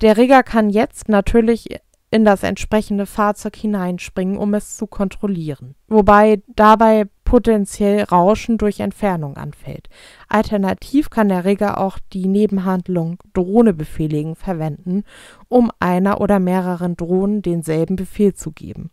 Der 0.00 0.16
Rigger 0.16 0.42
kann 0.42 0.70
jetzt 0.70 1.10
natürlich 1.10 1.68
in 2.10 2.24
das 2.24 2.42
entsprechende 2.42 3.04
Fahrzeug 3.04 3.54
hineinspringen, 3.54 4.38
um 4.38 4.54
es 4.54 4.78
zu 4.78 4.86
kontrollieren, 4.86 5.74
wobei 5.86 6.42
dabei 6.48 7.04
potenziell 7.30 8.02
Rauschen 8.02 8.58
durch 8.58 8.80
Entfernung 8.80 9.36
anfällt. 9.36 9.88
Alternativ 10.28 11.10
kann 11.10 11.28
der 11.28 11.44
Rigger 11.44 11.78
auch 11.78 12.00
die 12.12 12.26
Nebenhandlung 12.26 13.18
Drohne 13.34 13.72
befehligen 13.72 14.34
verwenden, 14.34 15.04
um 15.46 15.70
einer 15.78 16.20
oder 16.20 16.40
mehreren 16.40 16.96
Drohnen 16.96 17.40
denselben 17.40 17.94
Befehl 17.94 18.34
zu 18.34 18.50
geben, 18.50 18.90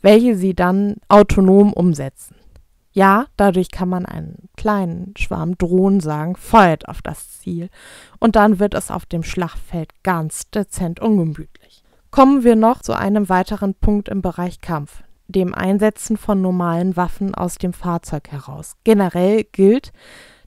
welche 0.00 0.36
sie 0.36 0.54
dann 0.54 0.96
autonom 1.08 1.74
umsetzen. 1.74 2.34
Ja, 2.92 3.26
dadurch 3.36 3.70
kann 3.70 3.90
man 3.90 4.06
einen 4.06 4.48
kleinen 4.56 5.12
Schwarm 5.18 5.58
Drohnen 5.58 6.00
sagen, 6.00 6.36
feuert 6.36 6.88
auf 6.88 7.02
das 7.02 7.40
Ziel. 7.40 7.68
Und 8.18 8.36
dann 8.36 8.58
wird 8.58 8.72
es 8.72 8.90
auf 8.90 9.04
dem 9.04 9.22
Schlachtfeld 9.22 9.90
ganz 10.02 10.48
dezent 10.48 10.98
ungemütlich. 10.98 11.84
Kommen 12.10 12.42
wir 12.42 12.56
noch 12.56 12.80
zu 12.80 12.94
einem 12.94 13.28
weiteren 13.28 13.74
Punkt 13.74 14.08
im 14.08 14.22
Bereich 14.22 14.62
Kampf, 14.62 15.02
dem 15.30 15.54
Einsetzen 15.54 16.16
von 16.16 16.40
normalen 16.40 16.96
Waffen 16.96 17.34
aus 17.34 17.56
dem 17.56 17.72
Fahrzeug 17.72 18.28
heraus. 18.30 18.76
Generell 18.84 19.44
gilt, 19.44 19.92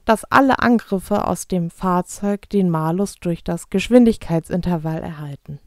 dass 0.05 0.25
alle 0.25 0.59
Angriffe 0.59 1.27
aus 1.27 1.47
dem 1.47 1.69
Fahrzeug 1.69 2.49
den 2.49 2.69
Malus 2.69 3.15
durch 3.15 3.43
das 3.43 3.69
Geschwindigkeitsintervall 3.69 5.01
erhalten. 5.01 5.59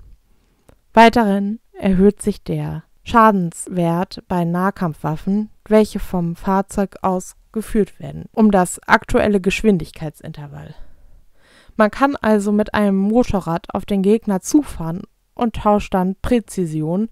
Weiterhin 0.93 1.61
erhöht 1.73 2.23
sich 2.23 2.43
der 2.43 2.85
Schadenswert 3.03 4.23
bei 4.29 4.45
Nahkampfwaffen, 4.45 5.51
welche 5.69 6.01
vom 6.01 6.37
Fahrzeug 6.37 6.97
aus 7.03 7.37
geführt 7.53 8.01
werden, 8.01 8.27
um 8.33 8.51
das 8.51 8.81
aktuelle 8.87 9.41
Geschwindigkeitsintervall. 9.41 10.75
Man 11.77 11.91
kann 11.91 12.17
also 12.17 12.53
mit 12.53 12.75
einem 12.75 12.97
Motorrad 12.97 13.73
auf 13.75 13.85
den 13.85 14.03
Gegner 14.03 14.41
zufahren 14.41 15.03
und 15.35 15.57
tauscht 15.57 15.95
dann 15.95 16.17
Präzision 16.21 17.09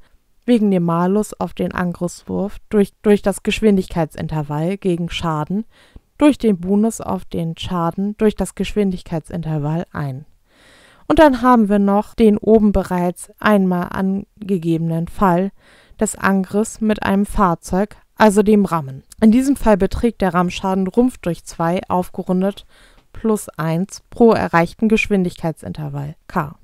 wegen 0.47 0.71
dem 0.71 0.85
Malus 0.85 1.39
auf 1.39 1.55
den 1.55 1.73
Angriffswurf 1.73 2.59
durch, 2.69 2.93
durch 3.03 3.23
das 3.23 3.43
Geschwindigkeitsintervall 3.43 4.77
gegen 4.77 5.11
Schaden 5.11 5.65
durch 6.19 6.39
den 6.39 6.59
Bonus 6.59 7.01
auf 7.01 7.25
den 7.25 7.57
Schaden 7.57 8.17
durch 8.19 8.37
das 8.37 8.55
Geschwindigkeitsintervall 8.55 9.85
ein. 9.93 10.27
Und 11.07 11.19
dann 11.19 11.43
haben 11.43 11.69
wir 11.69 11.79
noch 11.79 12.15
den 12.15 12.39
oben 12.39 12.73
bereits 12.73 13.31
einmal 13.39 13.89
angegebenen 13.91 15.09
Fall 15.09 15.51
des 16.01 16.17
Angriffs 16.17 16.81
mit 16.81 17.03
einem 17.03 17.27
Fahrzeug, 17.27 17.97
also 18.17 18.43
dem 18.43 18.65
Rammen. 18.65 19.03
In 19.21 19.31
diesem 19.31 19.57
Fall 19.57 19.77
beträgt 19.77 20.23
der 20.23 20.35
Rammschaden 20.35 20.87
Rumpf 20.87 21.19
durch 21.19 21.45
2 21.45 21.81
aufgerundet 21.89 22.65
plus 23.13 23.49
1 23.49 24.03
pro 24.11 24.33
erreichten 24.33 24.89
Geschwindigkeitsintervall 24.89 26.17
k. 26.27 26.55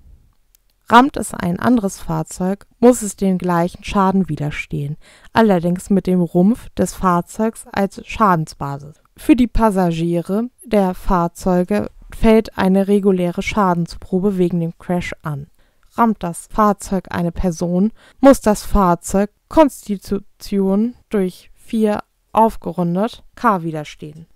Rammt 0.91 1.17
es 1.17 1.33
ein 1.33 1.61
anderes 1.61 2.01
Fahrzeug, 2.01 2.67
muss 2.81 3.03
es 3.03 3.15
den 3.15 3.39
gleichen 3.39 3.85
Schaden 3.85 4.29
widerstehen, 4.29 4.97
allerdings 5.33 5.89
mit 5.89 6.09
dem 6.09 6.21
Rumpf 6.21 6.69
des 6.71 6.95
Fahrzeugs 6.95 7.65
als 7.71 8.05
Schadensbasis. 8.07 8.95
Für 9.17 9.37
die 9.37 9.47
Passagiere 9.47 10.51
der 10.65 10.95
Fahrzeuge 10.95 11.91
fällt 12.13 12.59
eine 12.59 12.89
reguläre 12.89 13.43
Schadensprobe 13.43 14.37
wegen 14.37 14.59
dem 14.59 14.77
Crash 14.79 15.13
an. 15.23 15.47
Rammt 15.93 16.23
das 16.25 16.49
Fahrzeug 16.51 17.07
eine 17.11 17.31
Person, 17.31 17.93
muss 18.21 18.41
das 18.41 18.65
Fahrzeug 18.65 19.31
Konstitution 19.49 20.95
durch 21.09 21.51
4 21.55 22.01
aufgerundet 22.33 23.23
k 23.37 23.63
widerstehen. 23.63 24.27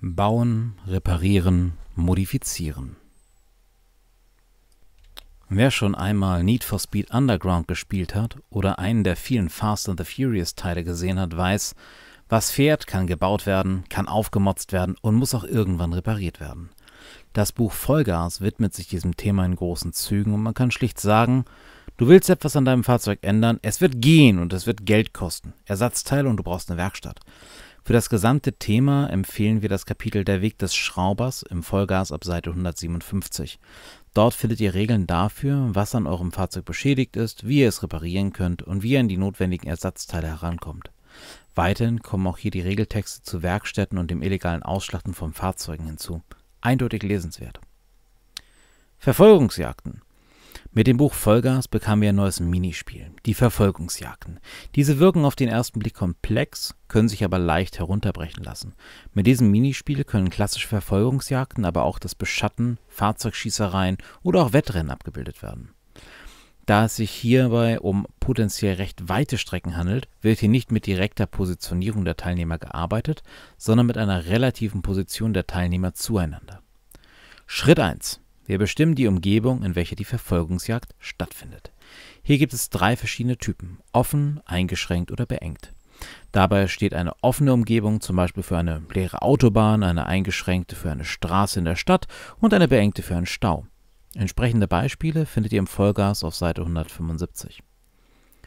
Bauen, 0.00 0.74
reparieren, 0.86 1.74
modifizieren. 1.94 2.96
Wer 5.54 5.70
schon 5.70 5.94
einmal 5.94 6.42
Need 6.42 6.64
for 6.64 6.78
Speed 6.78 7.10
Underground 7.10 7.68
gespielt 7.68 8.14
hat 8.14 8.38
oder 8.48 8.78
einen 8.78 9.04
der 9.04 9.16
vielen 9.16 9.50
Fast 9.50 9.86
and 9.86 10.00
the 10.00 10.06
Furious 10.06 10.54
Teile 10.54 10.82
gesehen 10.82 11.20
hat, 11.20 11.36
weiß, 11.36 11.74
was 12.30 12.50
fährt, 12.50 12.86
kann 12.86 13.06
gebaut 13.06 13.44
werden, 13.44 13.84
kann 13.90 14.08
aufgemotzt 14.08 14.72
werden 14.72 14.96
und 15.02 15.14
muss 15.14 15.34
auch 15.34 15.44
irgendwann 15.44 15.92
repariert 15.92 16.40
werden. 16.40 16.70
Das 17.34 17.52
Buch 17.52 17.72
Vollgas 17.72 18.40
widmet 18.40 18.72
sich 18.72 18.88
diesem 18.88 19.14
Thema 19.18 19.44
in 19.44 19.54
großen 19.54 19.92
Zügen 19.92 20.32
und 20.32 20.42
man 20.42 20.54
kann 20.54 20.70
schlicht 20.70 20.98
sagen, 20.98 21.44
du 21.98 22.08
willst 22.08 22.30
etwas 22.30 22.56
an 22.56 22.64
deinem 22.64 22.82
Fahrzeug 22.82 23.18
ändern, 23.20 23.58
es 23.60 23.82
wird 23.82 24.00
gehen 24.00 24.38
und 24.38 24.54
es 24.54 24.66
wird 24.66 24.86
Geld 24.86 25.12
kosten, 25.12 25.52
Ersatzteile 25.66 26.30
und 26.30 26.38
du 26.38 26.42
brauchst 26.42 26.70
eine 26.70 26.78
Werkstatt. 26.78 27.20
Für 27.84 27.92
das 27.92 28.08
gesamte 28.08 28.52
Thema 28.52 29.08
empfehlen 29.08 29.60
wir 29.60 29.68
das 29.68 29.86
Kapitel 29.86 30.24
Der 30.24 30.40
Weg 30.40 30.56
des 30.56 30.72
Schraubers 30.72 31.42
im 31.42 31.64
Vollgas 31.64 32.12
ab 32.12 32.22
Seite 32.22 32.50
157. 32.50 33.58
Dort 34.14 34.34
findet 34.34 34.60
ihr 34.60 34.74
Regeln 34.74 35.06
dafür, 35.06 35.70
was 35.74 35.94
an 35.94 36.06
eurem 36.06 36.32
Fahrzeug 36.32 36.66
beschädigt 36.66 37.16
ist, 37.16 37.46
wie 37.46 37.60
ihr 37.60 37.68
es 37.68 37.82
reparieren 37.82 38.32
könnt 38.32 38.62
und 38.62 38.82
wie 38.82 38.92
ihr 38.92 39.00
an 39.00 39.08
die 39.08 39.16
notwendigen 39.16 39.66
Ersatzteile 39.66 40.28
herankommt. 40.28 40.90
Weiterhin 41.54 42.02
kommen 42.02 42.26
auch 42.26 42.38
hier 42.38 42.50
die 42.50 42.60
Regeltexte 42.60 43.22
zu 43.22 43.42
Werkstätten 43.42 43.98
und 43.98 44.10
dem 44.10 44.22
illegalen 44.22 44.62
Ausschlachten 44.62 45.14
von 45.14 45.32
Fahrzeugen 45.32 45.86
hinzu. 45.86 46.22
Eindeutig 46.60 47.02
lesenswert. 47.02 47.60
Verfolgungsjagden 48.98 50.02
mit 50.70 50.86
dem 50.86 50.96
Buch 50.96 51.12
Vollgas 51.12 51.68
bekamen 51.68 52.02
wir 52.02 52.10
ein 52.10 52.16
neues 52.16 52.40
Minispiel, 52.40 53.10
die 53.26 53.34
Verfolgungsjagden. 53.34 54.40
Diese 54.74 54.98
wirken 54.98 55.24
auf 55.24 55.36
den 55.36 55.48
ersten 55.48 55.80
Blick 55.80 55.94
komplex, 55.94 56.74
können 56.88 57.08
sich 57.08 57.24
aber 57.24 57.38
leicht 57.38 57.78
herunterbrechen 57.78 58.44
lassen. 58.44 58.74
Mit 59.12 59.26
diesem 59.26 59.50
Minispiel 59.50 60.04
können 60.04 60.30
klassische 60.30 60.68
Verfolgungsjagden, 60.68 61.64
aber 61.64 61.82
auch 61.82 61.98
das 61.98 62.14
Beschatten, 62.14 62.78
Fahrzeugschießereien 62.88 63.98
oder 64.22 64.42
auch 64.42 64.52
Wettrennen 64.52 64.90
abgebildet 64.90 65.42
werden. 65.42 65.70
Da 66.64 66.84
es 66.84 66.96
sich 66.96 67.10
hierbei 67.10 67.80
um 67.80 68.06
potenziell 68.20 68.76
recht 68.76 69.08
weite 69.08 69.36
Strecken 69.36 69.76
handelt, 69.76 70.08
wird 70.20 70.38
hier 70.38 70.48
nicht 70.48 70.70
mit 70.70 70.86
direkter 70.86 71.26
Positionierung 71.26 72.04
der 72.04 72.16
Teilnehmer 72.16 72.58
gearbeitet, 72.58 73.22
sondern 73.58 73.86
mit 73.86 73.98
einer 73.98 74.26
relativen 74.26 74.80
Position 74.80 75.34
der 75.34 75.46
Teilnehmer 75.46 75.92
zueinander. 75.92 76.62
Schritt 77.46 77.80
1 77.80 78.21
wir 78.44 78.58
bestimmen 78.58 78.94
die 78.94 79.06
Umgebung, 79.06 79.62
in 79.62 79.74
welcher 79.74 79.96
die 79.96 80.04
Verfolgungsjagd 80.04 80.94
stattfindet. 80.98 81.72
Hier 82.22 82.38
gibt 82.38 82.52
es 82.52 82.70
drei 82.70 82.96
verschiedene 82.96 83.38
Typen: 83.38 83.78
offen, 83.92 84.40
eingeschränkt 84.44 85.12
oder 85.12 85.26
beengt. 85.26 85.72
Dabei 86.32 86.66
steht 86.66 86.94
eine 86.94 87.14
offene 87.22 87.52
Umgebung 87.52 88.00
zum 88.00 88.16
Beispiel 88.16 88.42
für 88.42 88.58
eine 88.58 88.82
leere 88.92 89.22
Autobahn, 89.22 89.82
eine 89.82 90.06
eingeschränkte 90.06 90.74
für 90.74 90.90
eine 90.90 91.04
Straße 91.04 91.58
in 91.58 91.64
der 91.64 91.76
Stadt 91.76 92.06
und 92.40 92.54
eine 92.54 92.68
beengte 92.68 93.02
für 93.02 93.16
einen 93.16 93.26
Stau. 93.26 93.66
Entsprechende 94.14 94.68
Beispiele 94.68 95.26
findet 95.26 95.52
ihr 95.52 95.58
im 95.58 95.66
Vollgas 95.66 96.24
auf 96.24 96.34
Seite 96.34 96.62
175. 96.62 97.62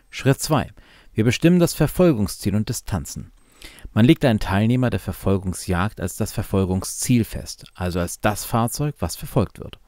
Schritt 0.10 0.40
2. 0.40 0.70
Wir 1.14 1.24
bestimmen 1.24 1.60
das 1.60 1.74
Verfolgungsziel 1.74 2.56
und 2.56 2.70
Distanzen. 2.70 3.32
Man 3.94 4.06
legt 4.06 4.26
einen 4.26 4.40
Teilnehmer 4.40 4.90
der 4.90 5.00
Verfolgungsjagd 5.00 6.02
als 6.02 6.18
das 6.18 6.32
Verfolgungsziel 6.34 7.24
fest, 7.24 7.66
also 7.74 8.00
als 8.00 8.20
das 8.20 8.46
Fahrzeug, 8.46 8.96
was 9.00 9.16
verfolgt 9.16 9.60
wird. 9.60 9.80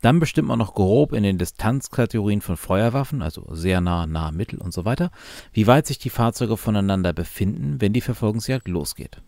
Dann 0.00 0.20
bestimmt 0.20 0.48
man 0.48 0.58
noch 0.58 0.74
grob 0.74 1.12
in 1.12 1.22
den 1.22 1.38
Distanzkategorien 1.38 2.40
von 2.40 2.56
Feuerwaffen, 2.56 3.22
also 3.22 3.46
sehr 3.50 3.80
nah, 3.80 4.06
nah, 4.06 4.30
mittel 4.30 4.58
und 4.58 4.72
so 4.72 4.84
weiter, 4.84 5.10
wie 5.52 5.66
weit 5.66 5.86
sich 5.86 5.98
die 5.98 6.10
Fahrzeuge 6.10 6.56
voneinander 6.56 7.12
befinden, 7.12 7.80
wenn 7.80 7.92
die 7.92 8.00
Verfolgungsjagd 8.00 8.68
losgeht. 8.68 9.20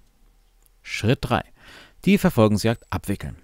Schritt 0.83 1.19
3. 1.23 1.43
Die 2.05 2.19
Verfolgungsjagd 2.19 2.85
abwickeln. 2.91 3.37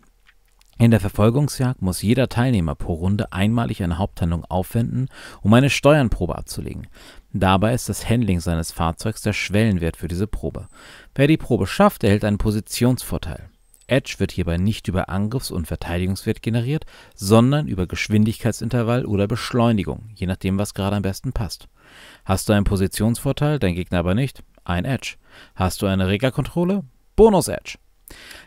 In 0.81 0.93
der 0.93 1.01
Verfolgungsjagd 1.01 1.83
muss 1.83 2.03
jeder 2.03 2.29
Teilnehmer 2.29 2.77
pro 2.77 2.95
Runde 2.95 3.33
einmalig 3.33 3.83
eine 3.83 3.99
Haupthandlung 3.99 4.45
aufwenden, 4.45 5.09
um 5.43 5.53
eine 5.53 5.71
Steuernprobe 5.71 6.39
abzulegen. 6.39 6.87
Dabei 7.33 7.75
ist 7.75 7.89
das 7.89 8.09
Handling 8.09 8.39
seines 8.39 8.71
Fahrzeugs 8.71 9.23
der 9.23 9.33
Schwellenwert 9.33 9.97
für 9.97 10.07
diese 10.07 10.29
Probe. 10.29 10.69
Wer 11.17 11.27
die 11.27 11.37
Probe 11.37 11.67
schafft, 11.67 12.05
erhält 12.05 12.25
einen 12.25 12.39
Positionsvorteil. 12.39 13.51
Edge 13.89 14.17
wird 14.19 14.33
hierbei 14.33 14.57
nicht 14.57 14.87
über 14.87 15.09
Angriffs 15.09 15.51
und 15.51 15.67
Verteidigungswert 15.67 16.43
generiert, 16.43 16.85
sondern 17.15 17.67
über 17.67 17.87
Geschwindigkeitsintervall 17.87 19.05
oder 19.05 19.27
Beschleunigung, 19.27 20.11
je 20.15 20.27
nachdem, 20.27 20.59
was 20.59 20.75
gerade 20.75 20.97
am 20.97 21.03
besten 21.03 21.33
passt. 21.33 21.69
Hast 22.25 22.49
du 22.49 22.53
einen 22.53 22.65
Positionsvorteil, 22.65 23.59
dein 23.59 23.75
Gegner 23.75 23.99
aber 23.99 24.15
nicht? 24.15 24.45
Ein 24.65 24.85
Edge. 24.85 25.17
Hast 25.55 25.83
du 25.83 25.87
eine 25.87 26.09
Regerkontrolle? 26.09 26.85
Bonus 27.17 27.49
Edge. 27.49 27.79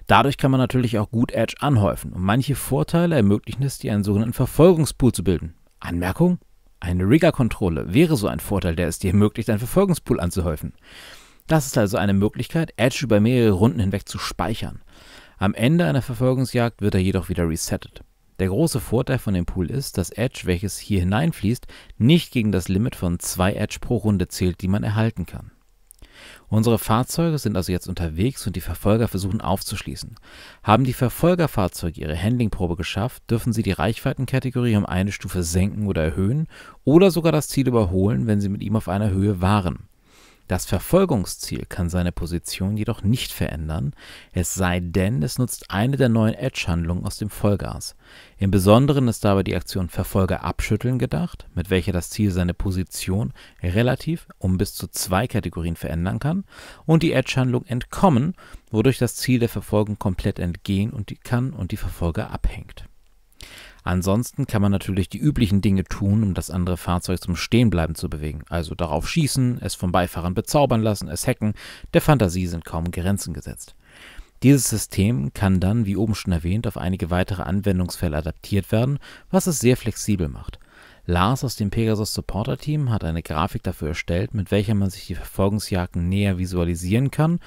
Dadurch 0.07 0.37
kann 0.37 0.51
man 0.51 0.59
natürlich 0.59 0.97
auch 0.97 1.09
gut 1.09 1.31
Edge 1.31 1.55
anhäufen 1.59 2.13
und 2.13 2.21
manche 2.21 2.55
Vorteile 2.55 3.15
ermöglichen 3.15 3.63
es 3.63 3.79
dir, 3.79 3.93
einen 3.93 4.03
sogenannten 4.03 4.33
Verfolgungspool 4.33 5.11
zu 5.11 5.23
bilden. 5.23 5.55
Anmerkung? 5.79 6.39
Eine 6.79 7.07
Rigger-Kontrolle 7.07 7.93
wäre 7.93 8.17
so 8.17 8.27
ein 8.27 8.39
Vorteil, 8.39 8.75
der 8.75 8.87
es 8.87 8.97
dir 8.97 9.11
ermöglicht, 9.11 9.49
einen 9.49 9.59
Verfolgungspool 9.59 10.19
anzuhäufen. 10.19 10.73
Das 11.47 11.65
ist 11.65 11.77
also 11.77 11.97
eine 11.97 12.13
Möglichkeit, 12.13 12.73
Edge 12.77 13.01
über 13.03 13.19
mehrere 13.19 13.51
Runden 13.51 13.79
hinweg 13.79 14.07
zu 14.07 14.17
speichern. 14.17 14.81
Am 15.41 15.55
Ende 15.55 15.85
einer 15.85 16.03
Verfolgungsjagd 16.03 16.83
wird 16.83 16.93
er 16.93 17.01
jedoch 17.01 17.29
wieder 17.29 17.49
resettet. 17.49 18.03
Der 18.37 18.49
große 18.49 18.79
Vorteil 18.79 19.17
von 19.17 19.33
dem 19.33 19.47
Pool 19.47 19.71
ist, 19.71 19.97
dass 19.97 20.11
Edge, 20.11 20.41
welches 20.43 20.77
hier 20.77 20.99
hineinfließt, 20.99 21.65
nicht 21.97 22.31
gegen 22.31 22.51
das 22.51 22.67
Limit 22.67 22.95
von 22.95 23.17
2 23.17 23.53
Edge 23.53 23.79
pro 23.81 23.95
Runde 23.95 24.27
zählt, 24.27 24.61
die 24.61 24.67
man 24.67 24.83
erhalten 24.83 25.25
kann. 25.25 25.49
Unsere 26.47 26.77
Fahrzeuge 26.77 27.39
sind 27.39 27.55
also 27.55 27.71
jetzt 27.71 27.87
unterwegs 27.87 28.45
und 28.45 28.55
die 28.55 28.61
Verfolger 28.61 29.07
versuchen 29.07 29.41
aufzuschließen. 29.41 30.13
Haben 30.61 30.83
die 30.83 30.93
Verfolgerfahrzeuge 30.93 31.99
ihre 31.99 32.21
Handlingprobe 32.21 32.75
geschafft, 32.75 33.23
dürfen 33.27 33.51
sie 33.51 33.63
die 33.63 33.71
Reichweitenkategorie 33.71 34.75
um 34.75 34.85
eine 34.85 35.11
Stufe 35.11 35.41
senken 35.41 35.87
oder 35.87 36.03
erhöhen 36.03 36.49
oder 36.83 37.09
sogar 37.09 37.31
das 37.31 37.47
Ziel 37.47 37.67
überholen, 37.67 38.27
wenn 38.27 38.41
sie 38.41 38.49
mit 38.49 38.61
ihm 38.61 38.75
auf 38.75 38.87
einer 38.87 39.09
Höhe 39.09 39.41
waren. 39.41 39.87
Das 40.51 40.65
Verfolgungsziel 40.65 41.65
kann 41.65 41.87
seine 41.87 42.11
Position 42.11 42.75
jedoch 42.75 43.03
nicht 43.03 43.31
verändern, 43.31 43.93
es 44.33 44.53
sei 44.53 44.81
denn, 44.81 45.23
es 45.23 45.37
nutzt 45.37 45.71
eine 45.71 45.95
der 45.95 46.09
neuen 46.09 46.33
Edge-Handlungen 46.33 47.05
aus 47.05 47.15
dem 47.15 47.29
Vollgas. 47.29 47.95
Im 48.37 48.51
Besonderen 48.51 49.07
ist 49.07 49.23
dabei 49.23 49.43
die 49.43 49.55
Aktion 49.55 49.87
Verfolger 49.87 50.43
abschütteln 50.43 50.99
gedacht, 50.99 51.47
mit 51.55 51.69
welcher 51.69 51.93
das 51.93 52.09
Ziel 52.09 52.31
seine 52.31 52.53
Position 52.53 53.31
relativ 53.63 54.27
um 54.39 54.57
bis 54.57 54.73
zu 54.73 54.89
zwei 54.89 55.25
Kategorien 55.25 55.77
verändern 55.77 56.19
kann, 56.19 56.43
und 56.85 57.01
die 57.01 57.13
Edge-Handlung 57.13 57.63
Entkommen, 57.63 58.33
wodurch 58.71 58.97
das 58.97 59.15
Ziel 59.15 59.39
der 59.39 59.47
Verfolgung 59.47 59.99
komplett 59.99 60.37
entgehen 60.37 60.91
und 60.91 61.13
kann 61.23 61.53
und 61.53 61.71
die 61.71 61.77
Verfolger 61.77 62.29
abhängt. 62.29 62.90
Ansonsten 63.83 64.45
kann 64.45 64.61
man 64.61 64.71
natürlich 64.71 65.09
die 65.09 65.17
üblichen 65.17 65.61
Dinge 65.61 65.83
tun, 65.83 66.23
um 66.23 66.33
das 66.33 66.49
andere 66.51 66.77
Fahrzeug 66.77 67.21
zum 67.21 67.35
Stehenbleiben 67.35 67.95
zu 67.95 68.09
bewegen. 68.09 68.43
Also 68.49 68.75
darauf 68.75 69.09
schießen, 69.09 69.59
es 69.61 69.75
vom 69.75 69.91
Beifahrern 69.91 70.33
bezaubern 70.33 70.81
lassen, 70.81 71.07
es 71.07 71.27
hacken. 71.27 71.53
Der 71.93 72.01
Fantasie 72.01 72.47
sind 72.47 72.65
kaum 72.65 72.91
Grenzen 72.91 73.33
gesetzt. 73.33 73.75
Dieses 74.43 74.69
System 74.69 75.33
kann 75.33 75.59
dann, 75.59 75.85
wie 75.85 75.95
oben 75.95 76.15
schon 76.15 76.33
erwähnt, 76.33 76.65
auf 76.65 76.77
einige 76.77 77.11
weitere 77.11 77.43
Anwendungsfälle 77.43 78.17
adaptiert 78.17 78.71
werden, 78.71 78.97
was 79.29 79.47
es 79.47 79.59
sehr 79.59 79.77
flexibel 79.77 80.29
macht. 80.29 80.59
Lars 81.05 81.43
aus 81.43 81.55
dem 81.55 81.69
Pegasus 81.69 82.13
Supporter 82.13 82.57
Team 82.57 82.89
hat 82.91 83.03
eine 83.03 83.23
Grafik 83.23 83.63
dafür 83.63 83.89
erstellt, 83.89 84.33
mit 84.33 84.51
welcher 84.51 84.75
man 84.75 84.89
sich 84.89 85.07
die 85.07 85.15
Verfolgungsjagden 85.15 86.07
näher 86.07 86.37
visualisieren 86.37 87.11
kann. 87.11 87.39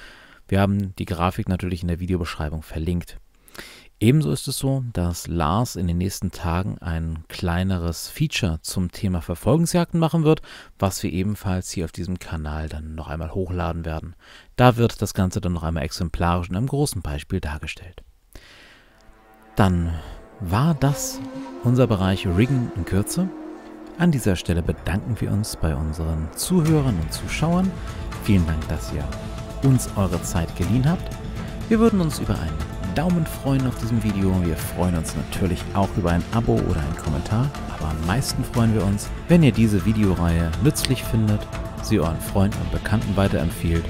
Wir 0.47 0.61
haben 0.61 0.95
die 0.95 1.05
Grafik 1.05 1.49
natürlich 1.49 1.81
in 1.81 1.87
der 1.87 1.99
Videobeschreibung 1.99 2.61
verlinkt. 2.61 3.17
Ebenso 4.01 4.31
ist 4.31 4.47
es 4.49 4.57
so, 4.57 4.83
dass 4.91 5.27
Lars 5.27 5.77
in 5.77 5.87
den 5.87 5.97
nächsten 5.97 6.31
Tagen 6.31 6.77
ein 6.79 7.23
kleineres 7.29 8.09
Feature 8.09 8.59
zum 8.61 8.91
Thema 8.91 9.21
Verfolgungsjagden 9.21 9.99
machen 9.99 10.25
wird, 10.25 10.41
was 10.77 11.01
wir 11.01 11.13
ebenfalls 11.13 11.71
hier 11.71 11.85
auf 11.85 11.93
diesem 11.93 12.19
Kanal 12.19 12.67
dann 12.67 12.95
noch 12.95 13.07
einmal 13.07 13.33
hochladen 13.33 13.85
werden. 13.85 14.15
Da 14.57 14.75
wird 14.75 15.01
das 15.01 15.13
Ganze 15.13 15.39
dann 15.39 15.53
noch 15.53 15.63
einmal 15.63 15.83
exemplarisch 15.83 16.49
in 16.49 16.57
einem 16.57 16.67
großen 16.67 17.01
Beispiel 17.01 17.39
dargestellt. 17.39 18.03
Dann 19.55 19.93
war 20.41 20.73
das 20.75 21.21
unser 21.63 21.87
Bereich 21.87 22.27
Riggen 22.27 22.73
in 22.75 22.83
Kürze. 22.83 23.29
An 23.97 24.11
dieser 24.11 24.35
Stelle 24.35 24.61
bedanken 24.61 25.15
wir 25.21 25.31
uns 25.31 25.55
bei 25.55 25.73
unseren 25.73 26.27
Zuhörern 26.35 26.99
und 26.99 27.13
Zuschauern. 27.13 27.71
Vielen 28.25 28.45
Dank, 28.45 28.67
dass 28.67 28.91
ihr 28.91 29.07
uns 29.63 29.89
eure 29.95 30.21
Zeit 30.21 30.53
geliehen 30.57 30.89
habt. 30.89 31.15
Wir 31.69 31.79
würden 31.79 32.01
uns 32.01 32.19
über 32.19 32.37
einen 32.37 32.74
Daumen 32.95 33.25
freuen 33.25 33.67
auf 33.67 33.77
diesem 33.77 34.01
Video. 34.03 34.33
Wir 34.45 34.55
freuen 34.55 34.95
uns 34.95 35.15
natürlich 35.15 35.61
auch 35.73 35.89
über 35.97 36.11
ein 36.11 36.23
Abo 36.33 36.53
oder 36.53 36.79
einen 36.79 36.95
Kommentar. 36.95 37.51
Aber 37.77 37.89
am 37.89 38.07
meisten 38.07 38.43
freuen 38.43 38.73
wir 38.73 38.85
uns, 38.85 39.09
wenn 39.27 39.43
ihr 39.43 39.51
diese 39.51 39.85
Videoreihe 39.85 40.49
nützlich 40.63 41.03
findet, 41.03 41.41
sie 41.83 41.99
euren 41.99 42.19
Freunden 42.19 42.57
und 42.61 42.71
Bekannten 42.71 43.15
weiterempfiehlt 43.17 43.83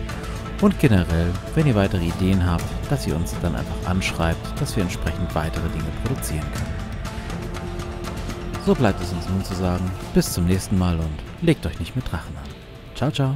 und 0.62 0.80
generell, 0.80 1.32
wenn 1.54 1.68
ihr 1.68 1.76
weitere 1.76 2.06
Ideen 2.06 2.46
habt, 2.46 2.64
dass 2.90 3.06
ihr 3.06 3.16
uns 3.16 3.36
dann 3.42 3.56
einfach 3.56 3.90
anschreibt, 3.90 4.60
dass 4.60 4.76
wir 4.76 4.84
entsprechend 4.84 5.34
weitere 5.36 5.68
Dinge 5.70 5.92
produzieren 6.04 6.46
können. 6.54 6.76
So 8.66 8.74
bleibt 8.74 9.02
es 9.04 9.14
uns 9.14 9.30
nun 9.30 9.44
zu 9.44 9.54
sagen, 9.54 9.84
bis 10.16 10.34
zum 10.34 10.46
nächsten 10.46 10.78
Mal 10.80 10.96
und 10.96 11.46
legt 11.46 11.66
euch 11.68 11.80
nicht 11.80 11.96
mit 11.96 12.12
Drachen 12.12 12.36
an. 12.36 12.50
Ciao, 12.96 13.12
ciao. 13.12 13.36